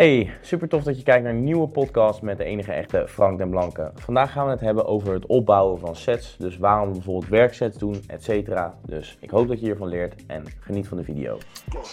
[0.00, 3.38] Hey, super tof dat je kijkt naar een nieuwe podcast met de enige echte Frank
[3.38, 3.90] den Blanke.
[3.94, 7.78] Vandaag gaan we het hebben over het opbouwen van sets, dus waarom we bijvoorbeeld werksets
[7.78, 8.50] doen, etc.
[8.86, 11.38] Dus ik hoop dat je hiervan leert en geniet van de video.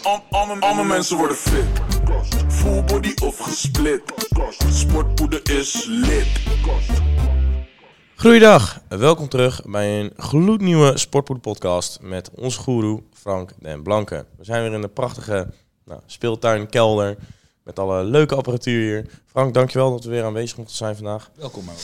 [0.04, 0.24] Al-
[0.60, 1.66] Alle, mensen worden fit.
[2.48, 4.02] Full body of gesplit.
[4.70, 6.28] Sportpoeder is lit.
[8.16, 14.26] Goeiedag, welkom terug bij een gloednieuwe Sportpoed podcast met onze goeroe Frank den Blanke.
[14.38, 15.48] We zijn weer in de prachtige
[15.86, 17.18] nou, speeltuin, kelder,
[17.68, 19.06] met alle leuke apparatuur hier.
[19.26, 21.30] Frank, dankjewel dat we weer aanwezig mochten zijn vandaag.
[21.36, 21.76] Welkom maar.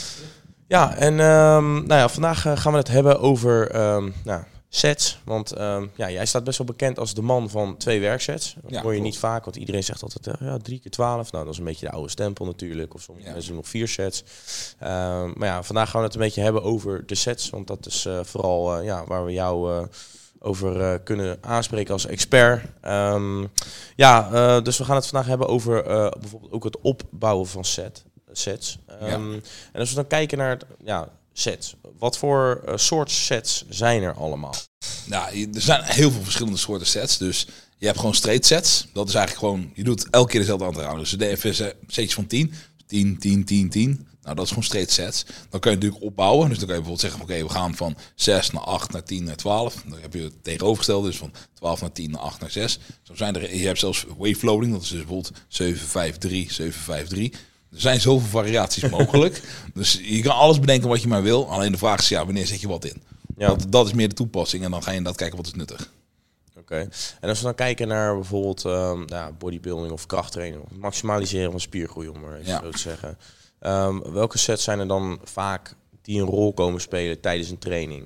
[0.66, 5.18] Ja, en ehm, nou ja, vandaag eh, gaan we het hebben over ehm, nou, sets.
[5.24, 8.54] Want ehm, ja, jij staat best wel bekend als de man van twee werksets.
[8.62, 9.12] Dat Ja, hoor je klopt.
[9.12, 11.32] niet vaak, want iedereen zegt altijd eh, ja, drie keer twaalf.
[11.32, 12.94] Nou, dat is een beetje de oude stempel natuurlijk.
[12.94, 13.32] Of sommige Ja.
[13.32, 14.24] mensen doen nog vier sets.
[15.34, 17.50] Maar ja, vandaag gaan we het een beetje hebben over de sets.
[17.50, 19.86] Want dat is eh, vooral ja, waar we jou
[20.44, 22.64] over eh, kunnen aanspreken als expert.
[22.80, 23.44] Ehm,
[23.96, 27.64] ja, eh, dus we gaan het vandaag hebben over eh, bijvoorbeeld ook het opbouwen van
[27.64, 28.78] set, sets.
[29.00, 29.32] Ehm,
[29.72, 31.74] En als we dan kijken naar het, ja, sets.
[31.98, 34.54] Wat voor soort sets zijn er allemaal?
[35.06, 37.18] Nou, er zijn heel veel verschillende soorten sets.
[37.18, 37.46] Dus
[37.78, 38.86] je hebt gewoon straight sets.
[38.92, 41.10] Dat is eigenlijk gewoon, je doet elke keer dezelfde aantal rounds.
[41.10, 42.54] Dus de DFS setjes van 10,
[42.86, 44.06] 10, 10, 10, 10.
[44.24, 45.24] Nou, dat is gewoon straight sets.
[45.50, 46.48] Dan kan je natuurlijk opbouwen.
[46.48, 49.24] Dus dan kan je bijvoorbeeld zeggen, oké, we gaan van 6 naar 8 naar 10
[49.24, 49.82] naar 12.
[49.86, 52.78] Dan heb je het tegenovergestelde, dus van 12 naar 10 naar 8 naar 6.
[53.02, 56.52] Zo zijn er, je hebt zelfs wave loading, dat is dus bijvoorbeeld 7, 5, 3,
[56.52, 57.32] 7, 5, 3.
[57.72, 59.42] Er zijn zoveel variaties mogelijk.
[59.74, 61.50] dus je kan alles bedenken wat je maar wil.
[61.50, 63.02] Alleen de vraag is, ja, wanneer zet je wat in?
[63.36, 63.46] Ja.
[63.48, 64.64] Dat, dat is meer de toepassing.
[64.64, 65.90] En dan ga je inderdaad kijken wat is nuttig.
[66.58, 66.88] Oké.
[67.20, 72.08] En als we dan kijken naar bijvoorbeeld ehm, ja, bodybuilding of krachttraining, maximaliseren van spiergroei,
[72.08, 72.60] om maar even Ja.
[72.62, 73.18] zo te zeggen.
[73.64, 78.04] Ehm, welke sets zijn er dan vaak die een rol komen spelen tijdens een training?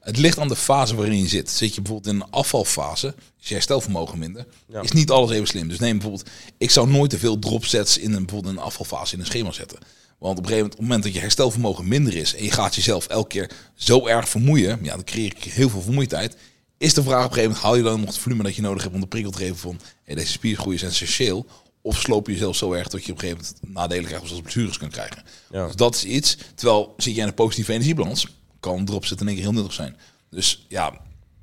[0.00, 1.50] Het ligt aan de fase waarin je zit.
[1.50, 4.80] Zit je bijvoorbeeld in een afvalfase, is je herstelvermogen minder, Ja.
[4.80, 5.68] is niet alles even slim.
[5.68, 6.28] Dus neem bijvoorbeeld,
[6.58, 9.52] ik zou nooit te veel dropsets in een, bijvoorbeeld in een afvalfase in een schema
[9.52, 9.78] zetten.
[10.18, 12.50] Want op een gegeven moment, op het moment dat je herstelvermogen minder is en je
[12.50, 16.36] gaat jezelf elke keer zo erg vermoeien, ja, dan creëer je heel veel vermoeidheid.
[16.78, 18.62] Is de vraag op een gegeven moment, haal je dan nog het volume dat je
[18.62, 21.46] nodig hebt om de prikkel te geven van hey, deze spiergroei is essentieel?
[21.82, 24.42] Of sloop je jezelf zo erg dat je op een gegeven moment nadelen krijgt zoals
[24.42, 25.22] blessures kan krijgen.
[25.50, 25.66] Ja.
[25.66, 26.36] Dus dat is iets.
[26.54, 28.26] Terwijl zit je in een positieve energiebalans,
[28.60, 29.96] kan een drop zetten in één keer heel nuttig zijn.
[30.30, 30.92] Dus ja,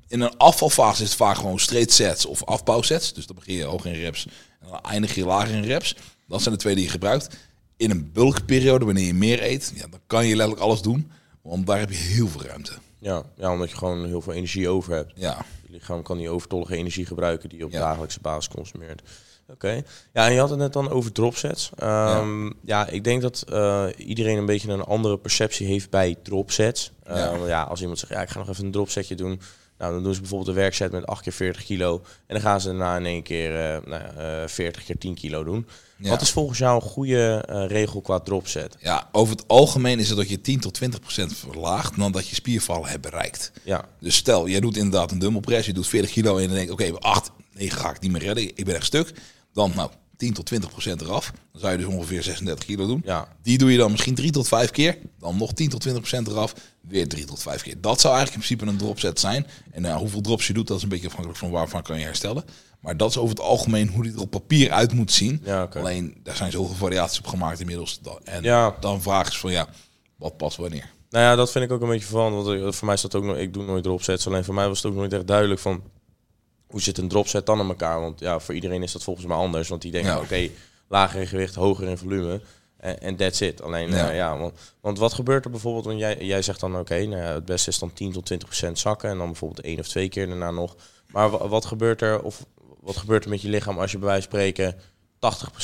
[0.08, 3.12] in een afvalfase is het vaak gewoon straight sets of afbouwsets.
[3.12, 4.26] Dus dan begin je hoog in reps
[4.60, 5.96] en dan eindig je lager in reps.
[6.28, 7.36] Dat zijn de twee die je gebruikt.
[7.76, 11.10] In een bulkperiode, wanneer je meer eet, ja, dan kan je letterlijk alles doen.
[11.42, 12.72] Want daar heb je heel veel ruimte.
[12.98, 15.12] Ja, ja, omdat je gewoon heel veel energie over hebt.
[15.16, 17.78] Ja, Je lichaam kan die overtollige energie gebruiken die je op Ja.
[17.78, 19.02] dagelijkse basis consumeert.
[19.52, 19.82] Oké.
[20.12, 21.70] Ja, en je had het net dan over dropsets.
[21.76, 22.86] Ehm, ja.
[22.88, 26.92] ik denk dat eh, iedereen een beetje een andere perceptie heeft bij dropsets.
[27.06, 27.16] Ja.
[27.16, 27.46] ja.
[27.46, 29.40] ja, als iemand zegt, ja, ik ga nog even een dropsetje doen.
[29.78, 32.02] Nou, dan doen ze bijvoorbeeld een werkset met 8 keer 40 kilo.
[32.26, 35.14] En dan gaan ze daarna in één keer eh, nou, ja, eh, 40 keer 10
[35.14, 35.66] kilo doen.
[35.96, 36.10] Ja.
[36.10, 37.38] Wat is volgens jou een goede
[37.68, 38.76] regel qua dropset?
[38.80, 42.28] ja, over het algemeen is het dat je 10 tot 20 procent verlaagt dan dat
[42.28, 43.52] je spiervallen hebt bereikt.
[43.62, 46.48] Ja, Dus stel, jij doet inderdaad een dumbbell press, je doet 40 kilo en je
[46.48, 49.12] denkt, oké, 8, 9 ga ik niet meer redden, ik ben echt stuk.
[49.52, 51.32] Dan, nou, 10 tot 20 procent eraf.
[51.52, 53.02] Dan zou je dus ongeveer 36 kilo doen.
[53.04, 54.98] ja, Die doe je dan misschien 3 tot 5 keer.
[55.18, 56.54] Dan nog 10 tot 20 procent eraf.
[56.80, 57.80] Weer 3 tot 5 keer.
[57.80, 59.46] Dat zou eigenlijk in principe een dropset zijn.
[59.70, 62.04] En uh, hoeveel drops je doet, dat is een beetje afhankelijk van waarvan kan je
[62.04, 62.44] herstellen.
[62.80, 65.40] Maar dat is over het algemeen hoe die er op papier uit moet zien.
[65.44, 65.62] Ja.
[65.74, 68.00] Alleen, daar zijn zoveel variaties op gemaakt inmiddels.
[68.24, 68.76] En Ja.
[68.80, 69.68] dan vraag is van, ja,
[70.16, 70.90] wat past wanneer?
[71.10, 72.34] Nou ja, dat vind ik ook een beetje van.
[72.34, 73.36] Want eh, voor mij dat ook nog.
[73.36, 74.26] Ik doe nooit dropsets.
[74.26, 75.82] Alleen voor mij was het ook nooit echt duidelijk van.
[76.68, 78.00] Hoe zit een dropset dan aan elkaar?
[78.00, 79.68] Want ja, voor iedereen is dat volgens mij anders.
[79.68, 80.18] Want die denken, Ja.
[80.20, 80.48] oké,
[80.88, 82.40] lager in gewicht, hoger in volume.
[82.78, 83.62] En that's it.
[83.62, 83.96] Alleen, Ja.
[83.96, 85.84] ja, ja want, want wat gebeurt er bijvoorbeeld?
[85.84, 88.48] Want jij, jij zegt dan, oké, nou ja, het beste is dan 10 tot 20
[88.48, 89.10] procent zakken.
[89.10, 90.76] En dan bijvoorbeeld één of twee keer daarna nog.
[91.06, 92.22] Maar wa- wat gebeurt er?
[92.22, 92.46] Of
[92.80, 94.74] wat gebeurt er met je lichaam als je bij wijze van spreken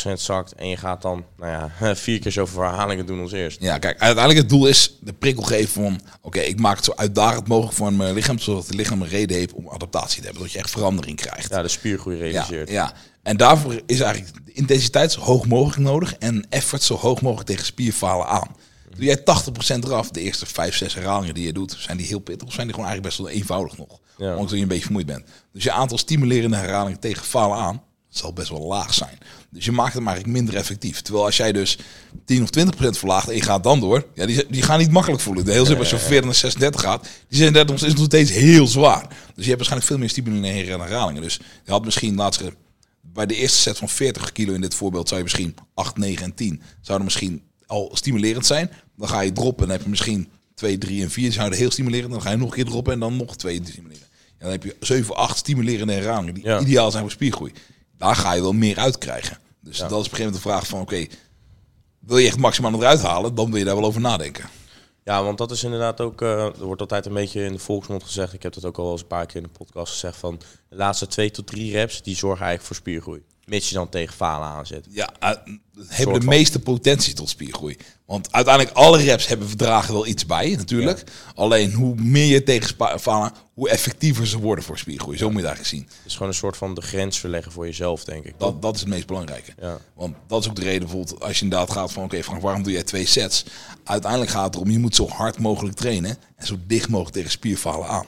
[0.09, 0.53] 80% zakt.
[0.53, 1.51] En je gaat dan, nou
[1.81, 3.61] ja, vier keer zoveel herhalingen doen als eerst.
[3.61, 6.01] Ja, kijk, uiteindelijk het doel is de prikkel geven van...
[6.21, 8.39] Oké, ik maak het zo uitdagend mogelijk voor mijn lichaam...
[8.39, 10.43] zodat het lichaam een reden heeft om adaptatie te hebben.
[10.43, 11.51] Dat je echt verandering krijgt.
[11.51, 12.69] Ja, de spiergroei realiseert.
[12.69, 12.93] ja.
[13.23, 17.49] En daarvoor is eigenlijk de intensiteit zo hoog mogelijk nodig en effort zo hoog mogelijk
[17.49, 18.57] tegen spierfalen aan.
[18.95, 19.23] Doe jij 80%
[19.85, 22.67] eraf, de eerste 5, 6 herhalingen die je doet, zijn die heel pittig of zijn
[22.67, 24.01] die gewoon eigenlijk best wel eenvoudig nog?
[24.17, 24.37] Ja.
[24.37, 25.25] Omdat je een beetje vermoeid bent.
[25.53, 27.83] Dus je aantal stimulerende herhalingen tegen falen aan
[28.19, 29.19] zal best wel laag zijn.
[29.51, 31.01] Dus je maakt hem eigenlijk minder effectief.
[31.03, 31.79] Terwijl als jij dus
[32.25, 35.23] 10 of 20% verlaagt en je gaat dan door, ja, die, die gaan niet makkelijk
[35.23, 35.45] voelen.
[35.45, 38.31] De heel simpel, als je van 40 naar 36 gaat, die 36 is nog steeds
[38.31, 39.09] heel zwaar.
[39.09, 41.23] Dus je hebt waarschijnlijk veel meer stimulerende herhalingen.
[41.23, 42.43] Dus je had misschien laatst
[43.01, 46.25] bij de eerste set van 40 kilo in dit voorbeeld zou je misschien 8, 9
[46.25, 48.71] en 10 zouden misschien al stimulerend zijn.
[48.97, 52.13] Dan ga je droppen en heb je misschien 2, 3 en 4 zouden heel stimulerend.
[52.13, 54.03] Dan ga je nog een keer droppen en dan nog 2 stimuleren.
[54.39, 56.61] En dan heb je 7, 8 stimulerende herhalingen die Ja.
[56.61, 57.53] ideaal zijn voor spiergroei.
[58.05, 59.39] Daar ga je wel meer uit krijgen.
[59.61, 61.07] Dus dat is op een gegeven moment de vraag van, oké,
[61.99, 64.49] wil je echt maximaal eruit halen, dan wil je daar wel over nadenken.
[65.05, 68.03] Ja, want dat is inderdaad ook, eh, er wordt altijd een beetje in de volksmond
[68.03, 70.41] gezegd, ik heb dat ook al eens een paar keer in de podcast gezegd, van
[70.69, 73.23] de laatste twee tot drie reps, die zorgen eigenlijk voor spiergroei.
[73.47, 74.87] Mits je dan tegen falen aanzet.
[74.91, 75.31] Ja, uh,
[75.87, 77.77] hebben de meeste potentie tot spiergroei.
[78.07, 81.05] Want uiteindelijk alle reps hebben verdragen wel iets bij, natuurlijk.
[81.35, 85.17] Alleen hoe meer je tegen falen, hoe effectiever ze worden voor spiergroei.
[85.17, 85.97] Zo moet je het eigenlijk zien.
[85.97, 88.35] Het is gewoon een soort van de grens verleggen voor jezelf, denk ik.
[88.39, 89.53] Dat, dat is het meest belangrijke.
[89.61, 89.79] Ja.
[89.95, 92.63] Want dat is ook de reden bijvoorbeeld als je inderdaad gaat van oké Frank, waarom
[92.63, 93.45] doe jij twee sets?
[93.85, 97.31] Uiteindelijk gaat het erom, je moet zo hard mogelijk trainen en zo dicht mogelijk tegen
[97.31, 98.07] spierfalen aan.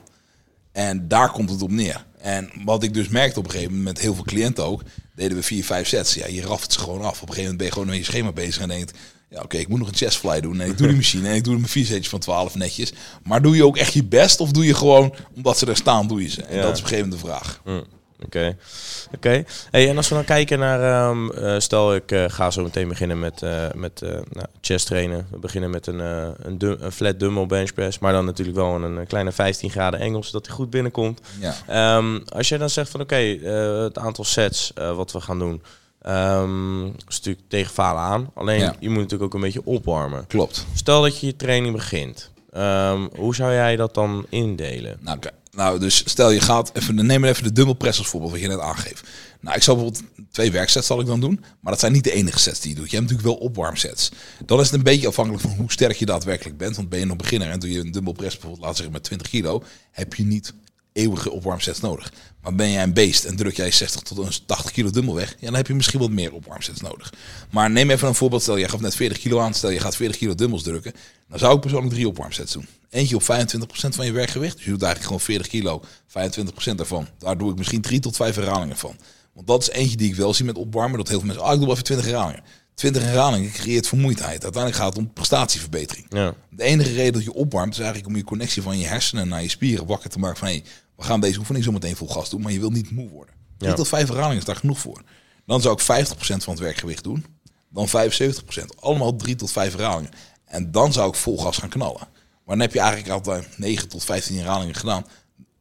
[0.77, 2.05] En daar komt het op neer.
[2.19, 4.83] En wat ik dus merkte op een gegeven moment met heel veel cliënten ook,
[5.15, 6.15] deden we vier, vijf sets.
[6.15, 7.23] Ja, je raft ze gewoon af.
[7.23, 8.99] Op een gegeven moment ben je gewoon met je schema bezig en denkt,
[9.31, 10.61] ja oké, ik moet nog een chestfly doen.
[10.61, 12.93] En ik doe die machine en ik doe mijn vier setjes van 12 netjes.
[13.23, 16.07] Maar doe je ook echt je best of doe je gewoon, omdat ze er staan,
[16.09, 16.43] doe je ze?
[16.43, 16.63] En Ja.
[16.63, 17.61] dat is op een gegeven moment de vraag.
[18.25, 18.57] Oké.
[19.15, 19.45] Oké.
[19.71, 22.89] Hey, en als we dan kijken naar, ehm, eh, stel ik eh, ga zo meteen
[22.89, 25.27] beginnen met, eh met nou, chest trainen.
[25.31, 28.75] We beginnen met een, een, dum- een flat dumbbell bench press, maar dan natuurlijk wel
[28.75, 31.21] een, een kleine 15 graden Engels, zodat hij goed binnenkomt.
[31.41, 31.55] Ja.
[31.67, 35.63] Ehm, als jij dan zegt van oké, het aantal sets wat we gaan doen,
[36.03, 38.31] ehm is natuurlijk tegen falen aan.
[38.35, 38.75] Alleen Ja.
[38.81, 40.27] je moet natuurlijk ook een beetje opwarmen.
[40.27, 40.67] Klopt.
[40.75, 42.31] Stel dat je je training begint.
[43.17, 44.99] Hoe zou jij dat dan indelen?
[45.01, 45.19] Nou.
[45.57, 48.41] Nou, dus stel je gaat even, neem maar even de dumbbell press als voorbeeld, wat
[48.41, 49.09] je net aangeeft.
[49.41, 52.13] Nou, ik zal bijvoorbeeld twee werksets zal ik dan doen, maar dat zijn niet de
[52.13, 52.91] enige sets die je doet.
[52.91, 54.11] Je hebt natuurlijk wel opwarmsets.
[54.45, 56.77] Dan is het een beetje afhankelijk van hoe sterk je daadwerkelijk bent.
[56.77, 59.03] Want ben je nog beginner en doe je een dumbbell press bijvoorbeeld, we zeggen met
[59.03, 60.53] 20 kilo, heb je niet
[60.97, 62.13] eeuwige opwarmsets nodig.
[62.43, 65.31] Maar ben jij een beest en druk jij 60 tot een 80 kilo dumbbell weg,
[65.31, 67.13] ja, dan heb je misschien wat meer opwarmsets nodig.
[67.51, 69.97] Maar neem even een voorbeeld, stel je gaf net 40 kilo aan, stel je gaat
[69.97, 70.93] 40 kilo dumbbells drukken,
[71.29, 72.67] dan zou ik persoonlijk drie opwarmsets doen.
[72.91, 73.27] Eentje op 25%
[73.89, 75.83] van je werkgewicht, dus je doet eigenlijk gewoon 40 kilo,
[76.73, 77.09] 25% daarvan.
[77.19, 78.97] Daar doe ik misschien 3 tot 5 herhalingen van.
[79.33, 81.55] Want dat is eentje die ik wel zie met opwarmen, dat heel veel mensen, ah
[81.55, 82.43] ik doe even 20 herhalingen.
[82.77, 84.43] 20 herhalingen creëert vermoeidheid.
[84.43, 86.07] Uiteindelijk gaat het om prestatieverbetering.
[86.09, 86.35] Ja.
[86.51, 89.43] De enige reden dat je opwarmt is eigenlijk om je connectie van je hersenen naar
[89.43, 90.63] je spieren wakker te maken van hé,
[90.97, 93.35] we gaan deze oefening zo meteen vol gas doen, maar je wilt niet moe worden.
[93.57, 93.77] 3 Ja.
[93.77, 95.03] tot 5 herhalingen is daar genoeg voor.
[95.47, 97.27] Dan zou ik 50% van het werkgewicht doen,
[97.71, 98.75] dan 75%.
[98.81, 100.11] Allemaal 3 tot 5 herhalingen.
[100.45, 102.09] En dan zou ik vol gas gaan knallen.
[102.45, 105.07] Maar dan heb je eigenlijk al 9 tot 15 herhalingen gedaan,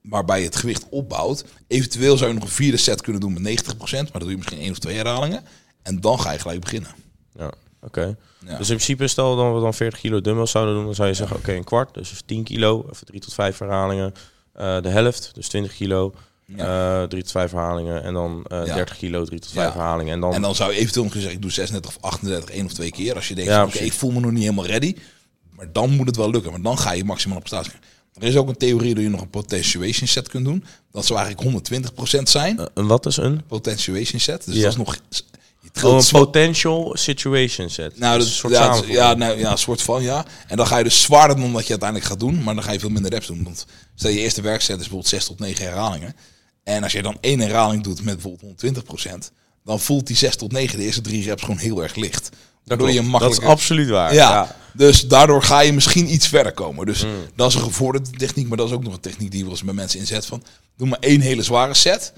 [0.01, 1.45] waarbij je het gewicht opbouwt.
[1.67, 4.35] Eventueel zou je nog een vierde set kunnen doen met 90%, maar dan doe je
[4.37, 5.43] misschien één of twee herhalingen.
[5.81, 6.91] En dan ga je gelijk beginnen.
[7.33, 8.17] Ja, oké.
[8.45, 8.57] Ja.
[8.57, 11.13] Dus in principe, stel dat we dan 40 kilo dumbbells zouden doen, dan zou je
[11.13, 14.13] zeggen, oké, een kwart, dus 10 kilo, even 3 tot 5 herhalingen.
[14.55, 16.13] Eh, de helft, dus 20 kilo,
[16.45, 17.01] Ja.
[17.01, 18.03] eh 3 tot 5 herhalingen.
[18.03, 18.75] En dan eh, Ja.
[18.75, 19.73] 30 kilo, 3 tot 5 Ja.
[19.79, 20.13] herhalingen.
[20.13, 22.65] En dan, En dan zou je eventueel nog zeggen, ik doe 36 of 38, één
[22.65, 23.15] of twee keer.
[23.15, 24.95] Als je denkt, oké, ik voel me nog niet helemaal ready.
[25.51, 27.71] Maar dan moet het wel lukken, want dan ga je maximaal op prestatie.
[27.71, 27.93] krijgen.
[28.19, 30.63] Er is ook een theorie dat je nog een potentiation set kunt doen.
[30.91, 31.47] Dat zou eigenlijk
[32.19, 32.59] 120% zijn.
[32.59, 33.41] Eh, wat is een?
[33.47, 34.45] Potentiation set.
[34.45, 34.97] Dus dat is nog...
[35.83, 37.97] Een potential situation set.
[37.99, 40.25] nou, dat, een soort ja, ja, nou, ja, een soort van, ja.
[40.47, 42.43] En dan ga je dus zwaarder dan dat je uiteindelijk gaat doen.
[42.43, 43.43] Maar dan ga je veel minder reps doen.
[43.43, 46.15] Want stel je eerste werkset is bijvoorbeeld 6 tot 9 herhalingen.
[46.63, 48.85] En als je dan één herhaling doet met bijvoorbeeld
[49.31, 49.31] 120%.
[49.63, 52.29] Dan voelt die 6 tot 9 de eerste drie reps gewoon heel erg licht.
[52.63, 53.43] Waardoor je dat makkelijker...
[53.43, 54.13] is absoluut waar.
[54.13, 56.85] Ja, dus daardoor ga je misschien iets verder komen.
[56.85, 57.11] Dus Mm.
[57.35, 59.63] dat is een gevorderde techniek, maar dat is ook nog een techniek die wel eens
[59.63, 60.43] bij mensen inzet van
[60.77, 62.13] doe maar één hele zware set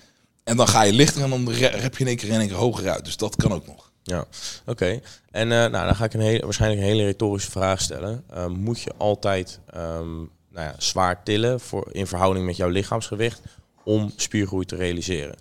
[0.48, 2.48] en dan ga je lichter en dan re- rep je in één keer in één
[2.48, 3.06] keer hoger uit.
[3.06, 3.92] Dus dat kan ook nog.
[4.04, 4.26] Ja,
[4.66, 5.00] oké.
[5.32, 8.24] En eh, nou, dan ga ik een hele, waarschijnlijk een hele retorische vraag stellen.
[8.30, 10.28] Eh, moet je altijd ehm, nou
[10.68, 13.42] ja, zwaar tillen voor, in verhouding met jouw lichaamsgewicht
[13.84, 15.36] om spiergroei te realiseren?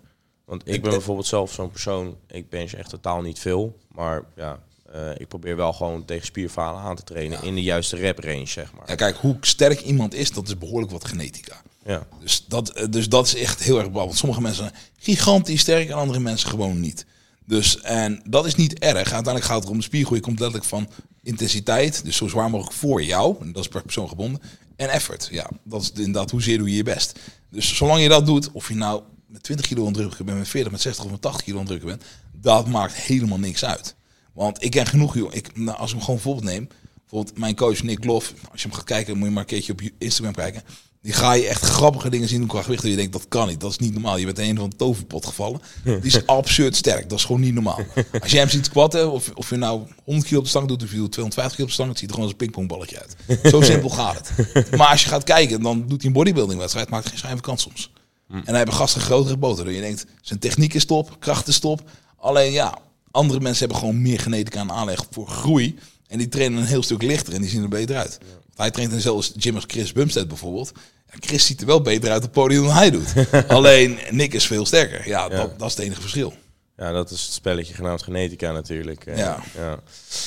[0.45, 4.59] Want ik ben bijvoorbeeld zelf zo'n persoon, ik bench echt totaal niet veel, maar ja,
[4.93, 8.47] eh, ik probeer wel gewoon tegen spierfalen aan te trainen in de juiste rep range,
[8.47, 8.89] zeg maar.
[8.89, 11.63] Ja, kijk, hoe sterk iemand is, dat is behoorlijk wat genetica.
[11.87, 14.19] Ja, Dus dat, eh, dus dat is echt heel erg belangrijk.
[14.19, 17.07] Sommige mensen zijn gigantisch sterk en andere mensen gewoon niet.
[17.45, 18.97] Dus, en dat is niet erg.
[18.97, 20.21] Uiteindelijk gaat het om de spiergroei.
[20.21, 20.89] komt letterlijk van
[21.23, 22.05] intensiteit.
[22.05, 23.37] Dus zo zwaar mogelijk voor jou.
[23.41, 24.41] En dat is per persoon gebonden.
[24.77, 25.29] En effort.
[25.31, 27.19] Ja, dat is inderdaad hoezeer doe je je best.
[27.51, 30.73] Dus zolang je dat doet, of je nou met 20 kilo drukken bent, met 40,
[30.73, 33.95] met 60 of met 80 kilo drukken bent, dat maakt helemaal niks uit.
[34.33, 35.35] Want ik ken genoeg, joh.
[35.35, 36.69] Ik, nou, als ik hem gewoon voorbeeld neem.
[37.01, 38.35] Bijvoorbeeld mijn coach Nick Lof.
[38.51, 40.63] Als je hem gaat kijken, moet je maar een keertje op Instagram kijken.
[41.07, 42.85] Die ga je echt grappige dingen zien qua gewicht.
[42.85, 43.61] En je denkt, dat kan niet.
[43.61, 44.17] Dat is niet normaal.
[44.17, 45.61] Je bent een van de toverpot gevallen.
[45.85, 47.09] Die is absurd sterk.
[47.09, 47.81] Dat is gewoon niet normaal.
[48.21, 50.83] Als jij hem ziet squatten, of, of je nou 100 kilo op de stang doet,
[50.83, 53.01] of je doet 250 kilo op de stang, het ziet er gewoon als een pingpongballetje
[53.01, 53.41] uit.
[53.51, 54.77] Zo simpel gaat het.
[54.77, 57.43] Maar als je gaat kijken, dan doet hij een bodybuilding wedstrijd, maakt geen schijn van
[57.43, 57.91] kans soms.
[58.29, 59.67] En hij hebben gasten grotere boten.
[59.67, 61.91] En je denkt, zijn techniek is top, kracht is top.
[62.17, 62.79] Alleen ja,
[63.11, 65.79] andere mensen hebben gewoon meer genetica aan aanleg voor groei.
[66.09, 68.19] En die trainen een heel stuk lichter en die zien er beter uit.
[68.57, 70.73] Hij traint in dezelfde gym als Chris Bumstead bijvoorbeeld.
[71.07, 73.13] Chris ziet er wel beter uit op het podium dan hij doet.
[73.49, 75.09] Alleen Nick is veel sterker.
[75.09, 76.33] Ja, Dat, dat is het enige verschil.
[76.77, 79.07] Ja, dat is het spelletje genaamd genetica natuurlijk.
[79.07, 79.39] Eh, Ja.
[79.57, 79.79] ja.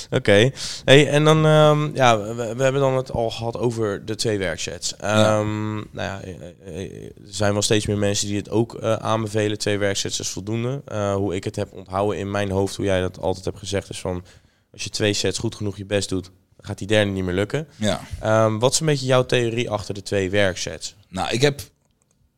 [0.10, 0.52] Oké.
[0.86, 4.38] Hey, en dan, ehm, ja, we, we hebben dan het al gehad over de twee
[4.38, 4.96] werksets.
[4.96, 6.34] Ehm, Nou ja, eh,
[6.66, 9.58] eh, er zijn wel steeds meer mensen die het ook aanbevelen.
[9.58, 10.82] Twee werksets is voldoende.
[11.16, 14.00] Hoe ik het heb onthouden in mijn hoofd, hoe jij dat altijd hebt gezegd, is
[14.00, 14.24] van
[14.72, 17.68] als je twee sets goed genoeg je best doet, gaat die derde niet meer lukken.
[17.76, 18.02] Ja.
[18.20, 20.96] Ehm, wat is een beetje jouw theorie achter de twee werksets?
[21.08, 21.62] Nou, ik heb,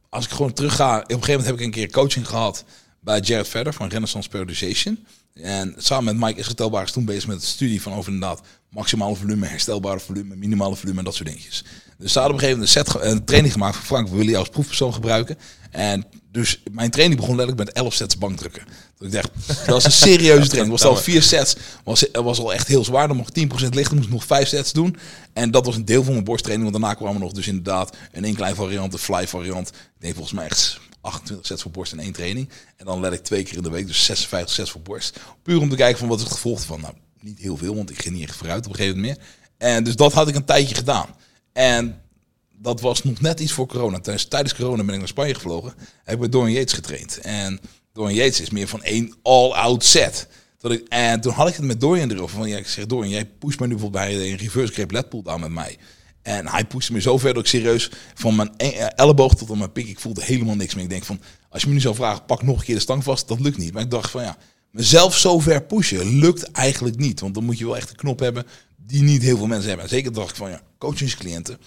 [0.09, 2.63] als ik gewoon terug ga, op een gegeven moment heb ik een keer coaching gehad
[2.99, 5.05] bij Jared Verder van Renaissance Periodization.
[5.33, 9.15] En samen met Mike Isgetelbaar is toen bezig met het studie van over inderdaad maximale
[9.15, 11.63] volume, herstelbare volume, minimale volume en dat soort dingetjes.
[11.97, 14.15] Dus ze hadden op een gegeven moment een, set, een training gemaakt van Frank, we
[14.15, 15.37] willen jou als proefpersoon gebruiken.
[15.71, 18.63] En dus mijn training begon letterlijk met 11 sets bankdrukken.
[18.97, 20.71] Dat ik dacht, dat was een serieuze training.
[20.71, 23.07] Het was al vier sets, was, was al echt heel zwaar.
[23.07, 24.97] Dan mocht 10% lichter, moest ik nog vijf sets doen.
[25.33, 27.97] En dat was een deel van mijn borsttraining, want daarna kwam er nog dus inderdaad
[28.11, 29.69] een één klein variant, een fly variant.
[29.69, 32.49] Ik denk volgens mij echt 28 sets voor borst in één training.
[32.77, 35.19] En dan let ik twee keer in de week, dus 56 sets voor borst.
[35.43, 36.81] Puur om te kijken van wat is het gevolg van.
[36.81, 39.27] Nou, niet heel veel, want ik ging niet echt vooruit op een gegeven moment meer.
[39.57, 41.07] En dus dat had ik een tijdje gedaan.
[41.53, 42.01] En
[42.61, 43.99] dat was nog net iets voor corona.
[43.99, 45.73] Tijdens, tijdens corona ben ik naar Spanje gevlogen.
[46.03, 47.17] Heb ik Dorian Yates getraind.
[47.17, 47.59] En
[47.93, 50.27] Dorian Yates is meer van één all-out set.
[50.57, 52.37] Dat ik, en toen had ik het met Dorian erover.
[52.37, 55.09] Van, ja, ik zeg, Dorian, jij pusht me nu bijvoorbeeld bij een reverse grip lat
[55.09, 55.77] pull down met mij.
[56.21, 59.51] En hij pushte me zo ver dat ik serieus van mijn e- eh, elleboog tot
[59.51, 60.83] aan mijn pik, ik voelde helemaal niks meer.
[60.83, 63.03] Ik denk van, als je me nu zou vragen, pak nog een keer de stang
[63.03, 63.73] vast, dat lukt niet.
[63.73, 64.37] Maar ik dacht van, ja,
[64.71, 67.19] mezelf zo ver pushen lukt eigenlijk niet.
[67.19, 68.45] Want dan moet je wel echt een knop hebben
[68.77, 69.85] die niet heel veel mensen hebben.
[69.85, 71.57] En zeker dacht ik van, ja, coachingscliënten,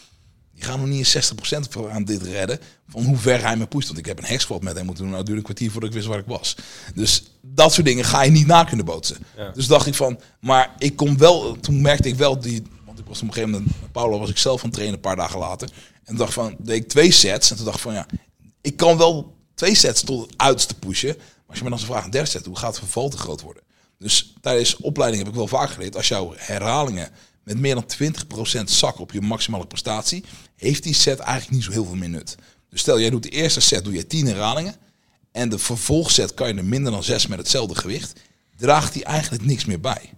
[0.55, 2.59] die gaan nog niet eens 60% voor aan dit redden.
[2.89, 3.87] Van hoe ver hij me pusht.
[3.87, 5.13] Want ik heb een hexquad met hem moeten doen.
[5.13, 6.57] Nou duurde een kwartier voordat ik wist waar ik was.
[6.95, 9.17] Dus dat soort dingen ga je niet na kunnen bootsen.
[9.55, 13.05] Dus dacht ik van, maar ik kom wel, toen merkte ik wel die, want ik
[13.07, 15.39] was op een gegeven moment, met Paulo was ik zelf aan trainen een paar dagen
[15.39, 15.71] later.
[16.05, 17.51] En dacht van, deed ik twee sets.
[17.51, 18.07] En toen dacht ik van, ja,
[18.61, 21.17] ik kan wel twee sets tot het uiterste pushen.
[21.47, 23.41] Als je me dan zo vraagt, een derde set, hoe gaat het verval te groot
[23.41, 23.63] worden?
[23.99, 27.11] Dus tijdens opleiding heb ik wel vaak geleerd, als jouw herhalingen
[27.43, 27.87] met meer dan
[28.61, 30.25] 20% zak op je maximale prestatie,
[30.57, 32.37] heeft die set eigenlijk niet zo heel veel meer nut.
[32.71, 34.75] Dus stel, jij doet de eerste set, doe je 10 herhalingen.
[35.33, 38.21] En de vervolgset kan je er minder dan 6 met hetzelfde gewicht.
[38.57, 40.13] Draagt die eigenlijk niks meer bij.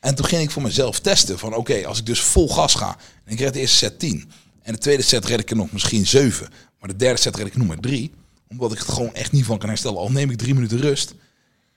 [0.00, 2.96] En toen ging ik voor mezelf testen van oké, als ik dus vol gas ga
[3.24, 4.30] en ik red de eerste set 10.
[4.62, 6.48] En de tweede set red ik er nog misschien 7.
[6.80, 8.12] Maar de derde set red ik nog maar 3.
[8.48, 9.98] Omdat ik het gewoon echt niet van kan herstellen.
[9.98, 11.14] Al neem ik drie minuten rust.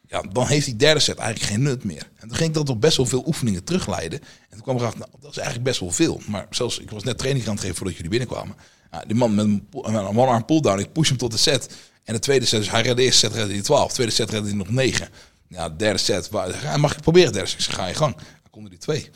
[0.08, 2.08] Ja, dan heeft die derde set eigenlijk geen nut meer.
[2.16, 4.20] En toen ging ik dat op best wel veel oefeningen terugleiden.
[4.22, 6.22] En toen kwam ik erachter, nou, dat is eigenlijk best wel veel.
[6.28, 8.56] Maar zelfs, ik was net training aan het geven voordat jullie binnenkwamen.
[8.92, 11.75] Ja, die man met een, een one-arm pull-down, ik push hem tot de set.
[12.04, 13.88] En de tweede set, dus hij redde de eerste set, redde hij 12.
[13.88, 15.10] De tweede set redde hij nog 9.
[15.48, 17.60] Ja, de derde set, waar, ja, mag ik proberen de derde set?
[17.60, 18.16] Ik ga je gang.
[18.16, 19.10] Dan konden die twee.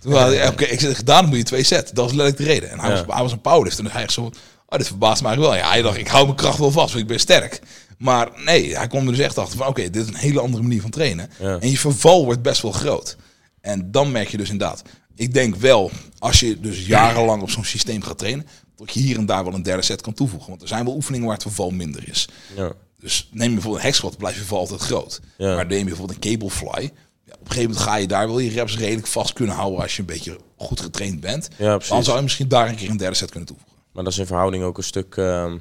[0.00, 1.86] Toen ik, oké, ik zeg, daarom moet je twee set.
[1.86, 2.70] Dat was letterlijk de reden.
[2.70, 3.04] En hij, Ja.
[3.04, 3.84] was, hij was een powerlifter.
[3.84, 4.30] En hij echt zo,
[4.72, 5.62] oh, dit verbaast eigenlijk wel.
[5.62, 7.60] Ja, hij dacht, ik hou mijn kracht wel vast, want ik ben sterk.
[7.98, 10.62] Maar nee, hij kwam er dus echt achter van, oké, dit is een hele andere
[10.62, 11.30] manier van trainen.
[11.38, 11.58] Ja.
[11.58, 13.16] En je verval wordt best wel groot.
[13.60, 14.82] En dan merk je dus inderdaad.
[15.14, 19.18] Ik denk wel, als je dus jarenlang op zo'n systeem gaat trainen, dat je hier
[19.18, 20.48] en daar wel een derde set kan toevoegen.
[20.48, 22.28] Want er zijn wel oefeningen waar het verval minder is.
[22.56, 22.72] Ja.
[22.98, 25.20] Dus neem je bijvoorbeeld een hexsquat, blijft je verval altijd groot.
[25.38, 25.54] Ja.
[25.54, 26.90] Maar neem je bijvoorbeeld een cablefly,
[27.24, 29.80] ja, op een gegeven moment ga je daar wel je reps redelijk vast kunnen houden
[29.80, 31.48] als je een beetje goed getraind bent.
[31.58, 31.78] Ja.
[31.88, 33.71] Dan zou je misschien daar een keer een derde set kunnen toevoegen.
[33.92, 35.56] Maar dat is in verhouding ook een stuk ehm,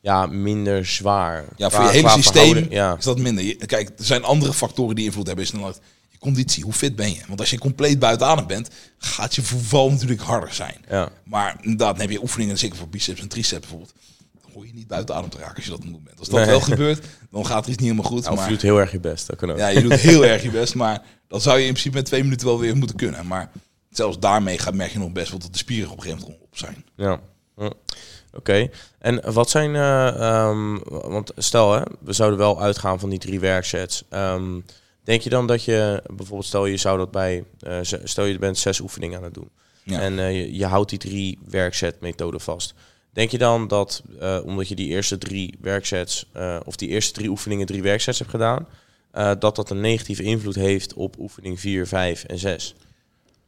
[0.00, 1.44] ja, minder zwaar.
[1.56, 3.56] Ja, Qua- voor je hele systeem Ja, is dat minder.
[3.66, 5.44] Kijk, er zijn andere factoren die invloed hebben.
[5.44, 5.74] Is dan
[6.10, 7.20] je conditie, hoe fit ben je?
[7.28, 10.76] Want als je compleet buiten adem bent, gaat je verval natuurlijk harder zijn.
[10.88, 11.08] ja.
[11.24, 13.92] Maar inderdaad, dan heb je oefeningen, zeker voor biceps en triceps bijvoorbeeld.
[14.42, 16.18] Dan hoor je niet buiten adem te raken als je dat doen bent.
[16.18, 16.48] Als dat Nee.
[16.48, 18.22] wel gebeurt, dan gaat er iets niet helemaal goed.
[18.24, 19.26] Nou, maar, je doet heel erg je best.
[19.26, 19.58] Dat kan ook.
[19.58, 22.22] ja, je doet heel erg je best, maar dan zou je in principe met twee
[22.22, 23.26] minuten wel weer moeten kunnen.
[23.26, 23.50] Maar
[23.90, 26.42] zelfs daarmee gaat, merk je nog best wel dat de spieren op een gegeven moment
[26.42, 26.84] op zijn.
[26.94, 27.20] Ja.
[28.32, 28.70] Oké.
[28.98, 33.40] En wat zijn, eh, ehm, want stel hè, we zouden wel uitgaan van die drie
[33.40, 34.04] werksets.
[34.08, 34.60] Ehm,
[35.04, 38.58] denk je dan dat je, bijvoorbeeld stel je zou dat bij, eh, stel je bent
[38.58, 39.50] zes oefeningen aan het doen.
[39.82, 40.00] Ja.
[40.00, 42.74] En eh, je, je houdt die drie werkset methode vast.
[43.12, 44.02] Denk je dan dat,
[44.44, 46.26] omdat je die eerste drie werksets,
[46.64, 48.66] of die eerste drie oefeningen drie werksets hebt gedaan,
[49.38, 52.74] dat dat een negatieve invloed heeft op oefening 4, 5 en 6?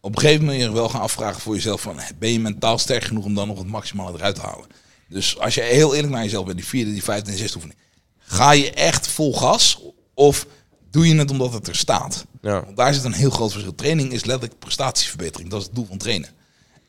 [0.04, 3.04] Op een gegeven moment je wel gaan afvragen voor jezelf van ben je mentaal sterk
[3.04, 4.66] genoeg om dan nog het maximale eruit te halen.
[5.08, 7.80] Dus als je heel eerlijk naar jezelf bent, die vierde, die vijfde en zesde oefening,
[8.18, 9.80] ga je echt vol gas
[10.14, 10.46] of
[10.90, 12.26] doe je het omdat het er staat?
[12.40, 12.64] Ja.
[12.64, 13.74] Want daar zit een heel groot verschil.
[13.74, 16.30] Training is letterlijk prestatieverbetering, dat is het doel van trainen.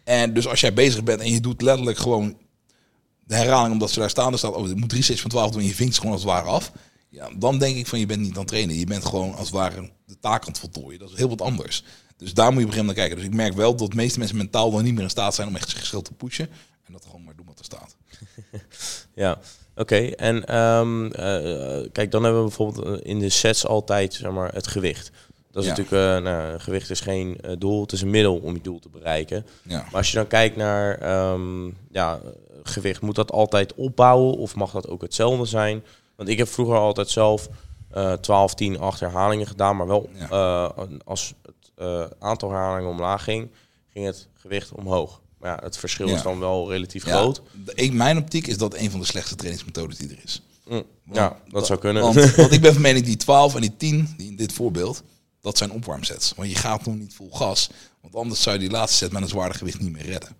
[0.04, 2.38] En dus als jij bezig bent en je doet letterlijk gewoon
[3.26, 5.52] de herhaling omdat ze daar staan, er staat, oh, je moet drie sets van 12
[5.52, 6.72] doen en je vinkt ze gewoon als het ware af.
[7.10, 8.80] Ja, dan denk ik van je bent niet aan het trainen.
[8.80, 11.00] Je bent gewoon als het ware de taak aan het voltooien.
[11.00, 11.84] Dat is heel wat anders.
[12.24, 13.16] Dus daar moet je op een gegeven moment naar kijken.
[13.16, 15.48] Dus ik merk wel dat de meeste mensen mentaal dan niet meer in staat zijn
[15.48, 16.50] om echt zichzelf te pushen.
[16.86, 17.96] En dat gewoon maar doen wat er staat.
[19.16, 19.40] Ja,
[19.76, 24.32] Oké, en ehm, eh, kijk, dan hebben we bijvoorbeeld eh, in de sets altijd zeg
[24.32, 25.12] maar, het gewicht.
[25.52, 25.76] Dat is Ja.
[25.76, 28.90] natuurlijk, uh, nou, gewicht is geen doel, het is een middel om je doel te
[28.90, 29.46] bereiken.
[29.64, 29.78] Ja.
[29.78, 32.20] Maar als je dan kijkt naar ehm, ja,
[32.64, 35.84] gewicht, moet dat altijd opbouwen of mag dat ook hetzelfde zijn?
[36.16, 37.50] Want ik heb vroeger altijd zelf
[37.92, 40.74] eh 12, 10, 8 herhalingen gedaan, maar wel Ja.
[41.06, 41.34] als
[41.84, 43.50] eh, aantal herhalingen omlaag ging,
[43.94, 45.22] ging het gewicht omhoog.
[45.40, 46.16] Maar ja, het verschil Ja.
[46.16, 47.42] is dan wel relatief Ja, groot.
[47.66, 50.42] de- in mijn optiek is dat een van de slechtste trainingsmethodes die er is.
[50.68, 52.04] Mm, ja, dat zou kunnen.
[52.04, 55.04] Want, want ik ben van mening die 12 en die 10, die in dit voorbeeld,
[55.42, 56.34] dat zijn opwarmsets.
[56.36, 57.70] Want je gaat nog niet vol gas.
[58.02, 60.36] Want anders zou je die laatste set met een zwaarder gewicht niet meer redden.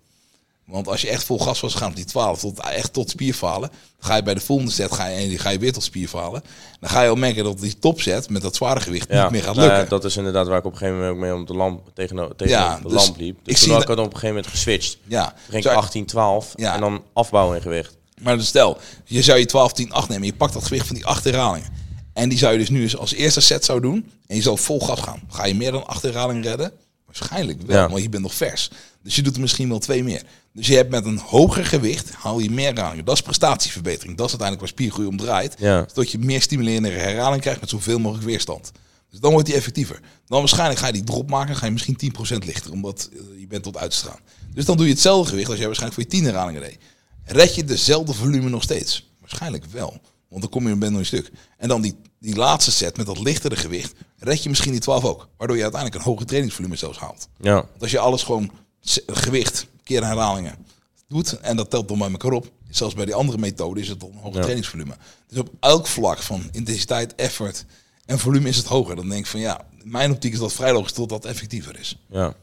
[0.66, 3.68] Want als je echt vol gas was gegaan op die 12, tot, echt tot spierfalen,
[3.68, 5.82] dan ga je bij de volgende set ga je, en die ga je weer tot
[5.82, 6.42] spierfalen.
[6.80, 9.42] Dan ga je al merken dat die topset met dat zware gewicht Ja, niet meer
[9.42, 9.90] gaat nou ja, lukken.
[9.90, 12.32] dat is inderdaad waar ik op een gegeven moment ook mee om de lamp tegen,
[12.36, 13.38] tegen Ja, de dus lamp liep.
[13.38, 14.98] ik Dus zie toen had ik het op een gegeven moment geswitcht.
[15.06, 16.74] ja, ging ik Zou- 18, 12 Ja.
[16.74, 17.96] en dan afbouwen in gewicht.
[18.22, 20.26] Maar dus stel, je zou je 12, 10, 8 nemen.
[20.26, 21.68] Je pakt dat gewicht van die 8 herhalingen.
[22.12, 24.10] En die zou je dus nu eens als eerste set zou doen.
[24.26, 25.22] En je zou vol gas gaan.
[25.28, 26.72] Ga je meer dan 8 herhalingen redden?
[27.18, 27.88] Waarschijnlijk wel, Ja.
[27.88, 28.70] want je bent nog vers.
[29.02, 30.22] Dus je doet er misschien wel twee meer.
[30.52, 33.04] Dus je hebt met een hoger gewicht, haal je meer herhalingen.
[33.04, 34.16] Dat is prestatieverbetering.
[34.16, 35.54] Dat is uiteindelijk waar spiergroei om draait.
[35.58, 35.84] Ja.
[35.88, 38.72] Zodat je meer stimulerende herhaling krijgt met zoveel mogelijk weerstand.
[39.10, 40.00] Dus dan wordt die effectiever.
[40.26, 43.46] Dan waarschijnlijk ga je die drop maken, ga je misschien 10% lichter, omdat eh, je
[43.46, 44.18] bent tot uitstraal.
[44.54, 46.78] Dus dan doe je hetzelfde gewicht als jij waarschijnlijk voor je 10 herhalingen deed.
[47.24, 49.10] Red je dezelfde volume nog steeds?
[49.20, 50.00] Waarschijnlijk wel.
[50.28, 51.30] Want dan kom je nog een stuk.
[51.58, 51.94] En dan die,
[52.24, 55.28] die laatste set met dat lichtere gewicht, red je misschien die 12 ook.
[55.36, 57.28] Waardoor je uiteindelijk een hoger trainingsvolume zelfs haalt.
[57.40, 58.50] Ja, Want als je alles gewoon
[59.06, 60.54] gewicht, keer herhalingen
[61.08, 62.50] doet en dat telt dan bij elkaar op.
[62.70, 64.40] Zelfs bij die andere methode is het dan een hoger Ja.
[64.40, 64.94] trainingsvolume.
[65.28, 67.64] Dus op elk vlak van intensiteit, effort
[68.06, 68.96] en volume is het hoger.
[68.96, 71.78] Dan denk ik van ja, in mijn optiek is dat vrij logisch tot dat effectiever
[71.78, 71.98] is.
[72.10, 72.34] ja.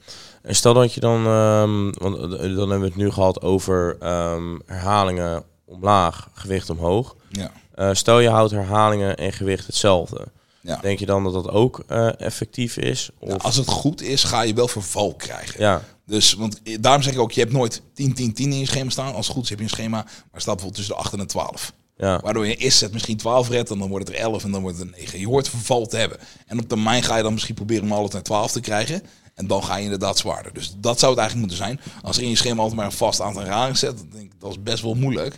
[0.42, 3.98] En stel dat je dan, ehm, want eh, dan hebben we het nu gehad over
[4.00, 7.16] ehm, herhalingen omlaag, gewicht omhoog.
[7.30, 7.52] Ja.
[7.75, 10.28] Eh, stel je houdt herhalingen en gewicht hetzelfde.
[10.62, 10.78] Ja.
[10.82, 13.10] Denk je dan dat dat ook eh, effectief is?
[13.20, 15.60] Of, als het goed is, ga je wel verval krijgen.
[15.60, 18.60] ja, Dus, want eh, daarom zeg ik ook, je hebt nooit 10, 10, 10 in
[18.60, 19.13] je schema staan.
[19.13, 21.19] Als het goed is heb je een schema, maar staat bijvoorbeeld tussen de 8 en
[21.19, 21.74] de 12.
[21.98, 24.52] ja, Waardoor je eerst set misschien 12 redt en dan wordt het er 11 en
[24.52, 25.19] dan wordt het er 9.
[25.19, 26.17] Je hoort verval te hebben.
[26.45, 29.04] En op termijn ga je dan misschien proberen om alles naar 12 te krijgen.
[29.36, 30.54] En dan ga je inderdaad zwaarder.
[30.54, 31.80] Dus dat zou het eigenlijk moeten zijn.
[32.02, 34.39] Als er in je schema altijd maar een vast aantal herhalingen zet, dan denk ik
[34.39, 35.38] dat is best wel moeilijk.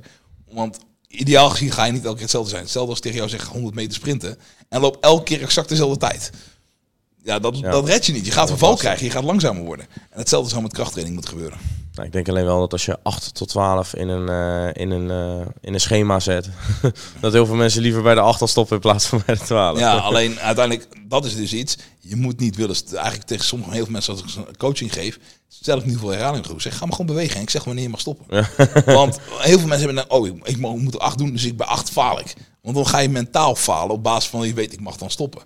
[0.50, 0.78] Want
[1.14, 2.62] ideaal gezien ga je niet elke keer hetzelfde zijn.
[2.64, 4.38] Hetzelfde als tegen jou zeg 100 meter sprinten
[4.70, 6.32] en loop elke keer exact dezelfde tijd.
[7.24, 7.72] Ja, dat, Ja.
[7.72, 8.26] dat red je niet.
[8.26, 8.80] Je gaat was het.
[8.80, 9.86] krijgen, je gaat langzamer worden.
[10.10, 11.60] En hetzelfde zou met krachttraining moeten gebeuren.
[11.94, 14.92] Nou, ik denk alleen wel dat als je 8 tot 12 in een, eh, in
[14.92, 16.50] een, eh, in een schema zet,
[17.22, 19.42] dat heel veel mensen liever bij de 8 al stoppen in plaats van bij de
[19.42, 19.80] 12.
[19.80, 21.78] Ja, alleen uiteindelijk, dat is dus iets.
[22.00, 25.78] Je moet niet willen, eigenlijk tegen sommige heel veel mensen als ik coaching geef, stel
[25.78, 26.62] ik niet veel herhalingen goed.
[26.62, 28.26] Zeg, ga maar gewoon bewegen en ik zeg wanneer je mag stoppen.
[28.86, 31.44] Want heel veel mensen hebben dan, oh, ik, ik mo- moet er acht doen, dus
[31.44, 32.34] ik bij acht faal ik.
[32.62, 35.42] Want dan ga je mentaal falen op basis van, je weet, ik mag dan stoppen.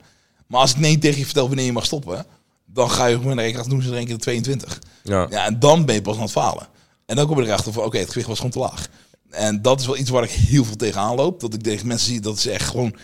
[0.48, 2.26] Maar als ik nee tegen je vertel wanneer je mag stoppen,
[2.66, 4.80] dan ga je gewoon naar rekening doen ze er één keer de 22.
[5.04, 5.28] Ja.
[5.30, 6.68] Ja, en dan ben je pas aan het falen.
[7.06, 8.88] En dan kom je erachter van, oké, het gewicht was gewoon te laag.
[9.30, 11.40] En dat is wel iets waar ik heel veel tegenaan loop.
[11.40, 12.96] Dat ik tegen mensen zie dat ze echt gewoon